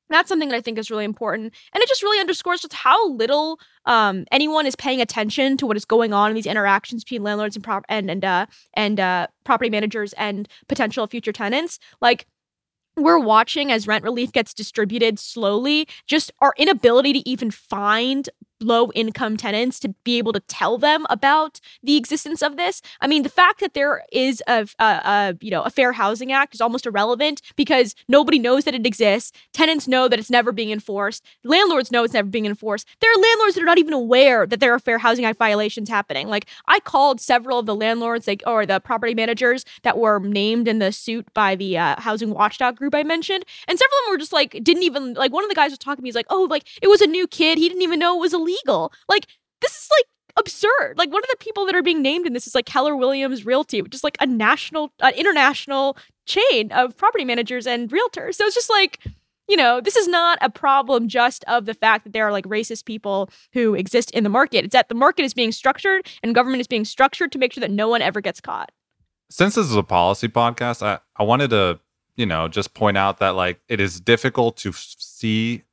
[0.09, 1.53] that's something that I think is really important.
[1.73, 5.77] And it just really underscores just how little um, anyone is paying attention to what
[5.77, 9.27] is going on in these interactions between landlords and prop and and uh, and uh,
[9.43, 11.79] property managers and potential future tenants.
[12.01, 12.25] Like
[12.95, 18.29] we're watching as rent relief gets distributed slowly, just our inability to even find
[18.59, 22.81] low income tenants to be able to tell them about the existence of this.
[23.01, 26.31] I mean, the fact that there is a, a, a, you know a Fair Housing
[26.31, 29.31] Act is almost irrelevant because nobody knows that it exists.
[29.53, 31.23] Tenants know that it's never being enforced.
[31.43, 32.87] Landlords know it's never being enforced.
[33.01, 35.89] There are landlords that are not even aware that there are Fair Housing Act violations
[35.89, 36.27] happening.
[36.27, 40.67] Like I called several of the landlords, like or the property managers that were named
[40.67, 44.13] in the suit by the uh, housing watchdog group I mentioned, and several of them
[44.13, 45.31] were just like didn't even like.
[45.31, 46.07] One of the guys was talking to me.
[46.07, 47.57] He's like, "Oh, like it was a new kid.
[47.57, 48.91] He didn't even know it was illegal." Illegal.
[49.09, 49.27] Like
[49.61, 50.05] this is like
[50.37, 50.95] absurd.
[50.97, 53.45] Like one of the people that are being named in this is like Keller Williams
[53.45, 58.35] Realty, which is like a national, uh, international chain of property managers and realtors.
[58.35, 58.99] So it's just like,
[59.47, 62.45] you know, this is not a problem just of the fact that there are like
[62.45, 64.65] racist people who exist in the market.
[64.65, 67.61] It's that the market is being structured and government is being structured to make sure
[67.61, 68.71] that no one ever gets caught.
[69.29, 71.79] Since this is a policy podcast, I, I wanted to,
[72.15, 75.63] you know, just point out that like it is difficult to see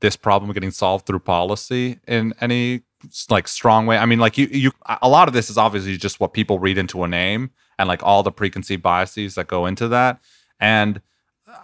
[0.00, 2.82] this problem getting solved through policy in any
[3.30, 3.98] like strong way.
[3.98, 4.72] I mean, like you, you,
[5.02, 8.02] a lot of this is obviously just what people read into a name and like
[8.02, 10.20] all the preconceived biases that go into that.
[10.60, 11.00] And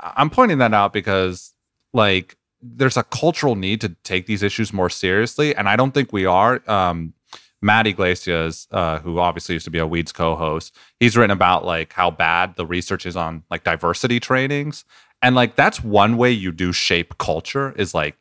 [0.00, 1.54] I'm pointing that out because
[1.92, 6.12] like there's a cultural need to take these issues more seriously, and I don't think
[6.12, 6.62] we are.
[6.70, 7.14] Um,
[7.60, 11.92] Matt Yglesias, uh, who obviously used to be a Weeds co-host, he's written about like
[11.92, 14.84] how bad the research is on like diversity trainings,
[15.22, 18.16] and like that's one way you do shape culture is like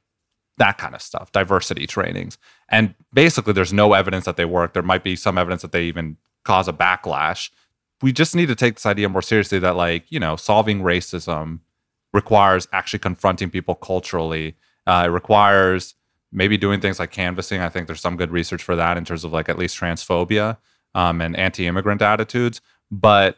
[0.57, 2.37] that kind of stuff, diversity trainings.
[2.69, 4.73] And basically, there's no evidence that they work.
[4.73, 7.49] There might be some evidence that they even cause a backlash.
[8.01, 11.59] We just need to take this idea more seriously that, like, you know, solving racism
[12.13, 14.55] requires actually confronting people culturally.
[14.85, 15.95] Uh, it requires
[16.31, 17.61] maybe doing things like canvassing.
[17.61, 20.57] I think there's some good research for that in terms of like at least transphobia
[20.95, 22.61] um, and anti immigrant attitudes.
[22.91, 23.37] But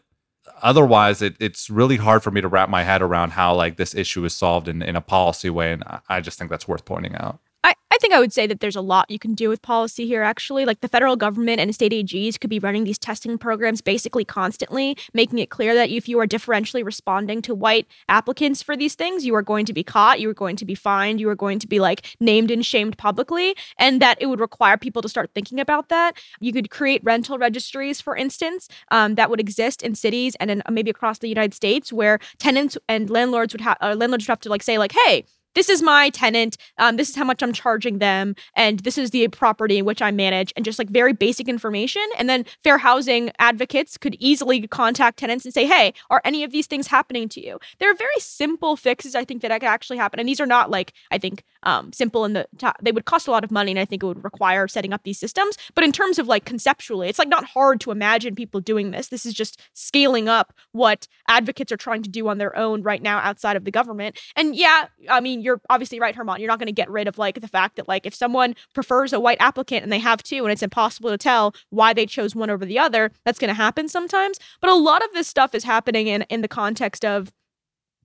[0.61, 3.95] otherwise it, it's really hard for me to wrap my head around how like this
[3.95, 7.15] issue is solved in, in a policy way and i just think that's worth pointing
[7.15, 9.63] out I, I think I would say that there's a lot you can do with
[9.63, 10.65] policy here, actually.
[10.65, 14.95] Like the federal government and state AGs could be running these testing programs basically constantly,
[15.15, 19.25] making it clear that if you are differentially responding to white applicants for these things,
[19.25, 21.57] you are going to be caught, you are going to be fined, you are going
[21.57, 25.31] to be like named and shamed publicly, and that it would require people to start
[25.33, 26.17] thinking about that.
[26.39, 30.61] You could create rental registries, for instance, um, that would exist in cities and in,
[30.69, 34.41] maybe across the United States where tenants and landlords would have, uh, landlords would have
[34.41, 35.25] to like say, like, hey,
[35.55, 36.57] this is my tenant.
[36.77, 40.11] Um, this is how much I'm charging them, and this is the property which I
[40.11, 42.03] manage, and just like very basic information.
[42.17, 46.51] And then fair housing advocates could easily contact tenants and say, "Hey, are any of
[46.51, 49.97] these things happening to you?" There are very simple fixes I think that could actually
[49.97, 52.77] happen, and these are not like I think um, simple in the top.
[52.81, 55.03] They would cost a lot of money, and I think it would require setting up
[55.03, 55.57] these systems.
[55.73, 59.07] But in terms of like conceptually, it's like not hard to imagine people doing this.
[59.07, 63.01] This is just scaling up what advocates are trying to do on their own right
[63.01, 64.19] now outside of the government.
[64.35, 66.39] And yeah, I mean you're obviously right, German.
[66.39, 69.13] You're not going to get rid of like the fact that like if someone prefers
[69.13, 72.35] a white applicant and they have two, and it's impossible to tell why they chose
[72.35, 74.39] one over the other, that's going to happen sometimes.
[74.59, 77.31] But a lot of this stuff is happening in in the context of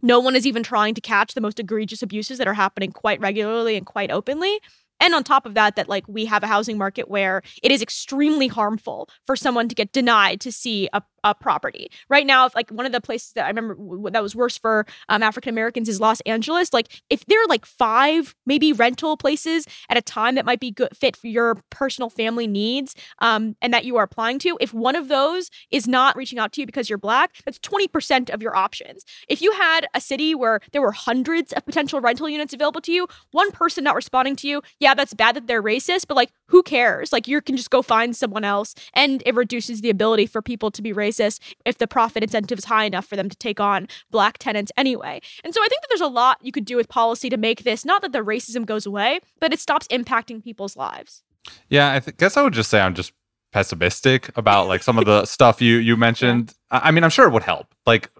[0.02, 3.20] no one is even trying to catch the most egregious abuses that are happening quite
[3.20, 4.60] regularly and quite openly.
[5.00, 7.80] And on top of that, that like we have a housing market where it is
[7.80, 11.90] extremely harmful for someone to get denied to see a, a property.
[12.08, 14.56] Right now, if like one of the places that I remember w- that was worse
[14.56, 16.72] for um, African Americans is Los Angeles.
[16.72, 20.70] Like if there are like five maybe rental places at a time that might be
[20.70, 24.72] good fit for your personal family needs, um, and that you are applying to, if
[24.72, 28.30] one of those is not reaching out to you because you're black, that's twenty percent
[28.30, 29.04] of your options.
[29.28, 32.92] If you had a city where there were hundreds of potential rental units available to
[32.92, 36.30] you, one person not responding to you, yeah, that's bad that they're racist, but like
[36.46, 37.12] who cares?
[37.12, 40.70] Like you can just go find someone else, and it reduces the ability for people
[40.70, 43.88] to be racist if the profit incentive is high enough for them to take on
[44.10, 45.20] black tenants anyway.
[45.42, 47.64] And so I think that there's a lot you could do with policy to make
[47.64, 51.22] this not that the racism goes away, but it stops impacting people's lives.
[51.68, 53.12] Yeah, I th- guess I would just say I'm just
[53.52, 56.54] pessimistic about like some of the stuff you you mentioned.
[56.70, 56.80] Yeah.
[56.84, 57.74] I mean, I'm sure it would help.
[57.86, 58.10] Like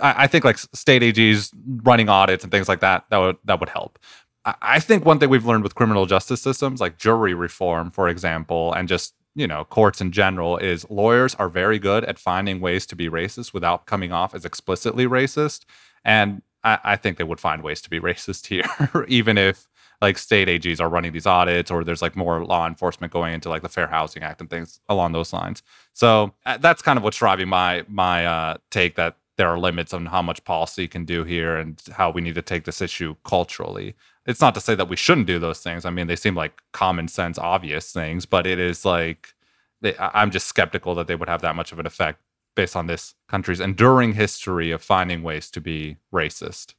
[0.00, 1.50] I, I think like state AGs
[1.82, 3.98] running audits and things like that that would that would help.
[4.44, 8.72] I think one thing we've learned with criminal justice systems, like jury reform, for example,
[8.72, 12.86] and just you know courts in general, is lawyers are very good at finding ways
[12.86, 15.64] to be racist without coming off as explicitly racist.
[16.04, 19.68] And I, I think they would find ways to be racist here, even if
[20.00, 23.48] like state AGs are running these audits or there's like more law enforcement going into
[23.48, 25.62] like the Fair Housing Act and things along those lines.
[25.92, 29.94] So uh, that's kind of what's driving my my uh, take that there are limits
[29.94, 33.14] on how much policy can do here and how we need to take this issue
[33.24, 33.94] culturally.
[34.26, 35.84] It's not to say that we shouldn't do those things.
[35.84, 39.34] I mean, they seem like common sense, obvious things, but it is like
[39.80, 42.20] they, I'm just skeptical that they would have that much of an effect
[42.54, 46.74] based on this country's enduring history of finding ways to be racist.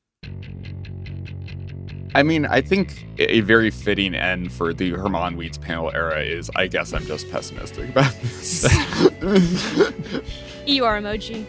[2.16, 6.50] I mean, I think a very fitting end for the German Weeds panel era is
[6.56, 8.66] I guess I'm just pessimistic about this.
[10.66, 11.46] ER emoji.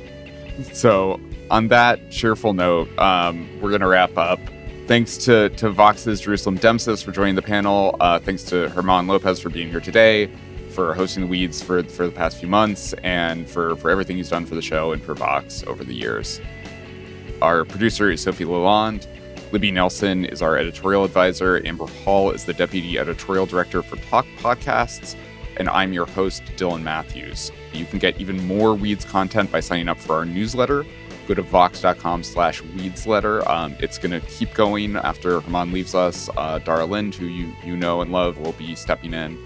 [0.73, 1.21] So,
[1.51, 4.41] on that cheerful note, um, we're going to wrap up.
[4.87, 7.97] Thanks to, to Vox's Jerusalem Demsas for joining the panel.
[8.01, 10.29] Uh, thanks to German Lopez for being here today,
[10.73, 14.29] for hosting the Weeds for, for the past few months, and for, for everything he's
[14.29, 16.39] done for the show and for Vox over the years.
[17.41, 19.07] Our producer is Sofi LaLonde.
[19.53, 21.67] Libby Nelson is our editorial advisor.
[21.67, 25.17] Amber Hall is the deputy editorial director for Talk Podcasts.
[25.57, 27.53] And I'm your host, Dylan Matthews.
[27.73, 30.85] You can get even more Weeds content by signing up for our newsletter.
[31.27, 33.47] Go to vox.com slash weedsletter.
[33.49, 36.29] Um, it's going to keep going after German leaves us.
[36.37, 39.39] Uh, Dara Lind, who you, you know and love, will be stepping in.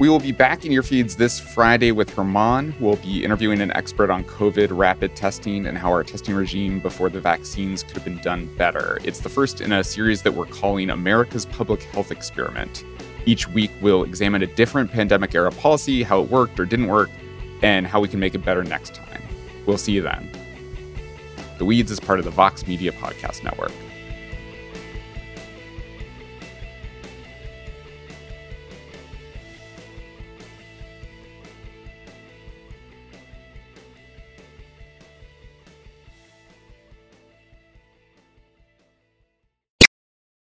[0.00, 3.60] We will be back in your feeds this Friday with German, who will be interviewing
[3.60, 7.96] an expert on COVID rapid testing and how our testing regime before the vaccines could
[7.96, 8.98] have been done better.
[9.04, 12.82] It's the first in a series that we're calling America's Public Health Experiment.
[13.26, 17.10] Each week, we'll examine a different pandemic era policy, how it worked or didn't work,
[17.60, 19.22] and how we can make it better next time.
[19.66, 20.39] We'll see you then.
[21.60, 23.70] The Weeds is part of the Vox Media Podcast Network.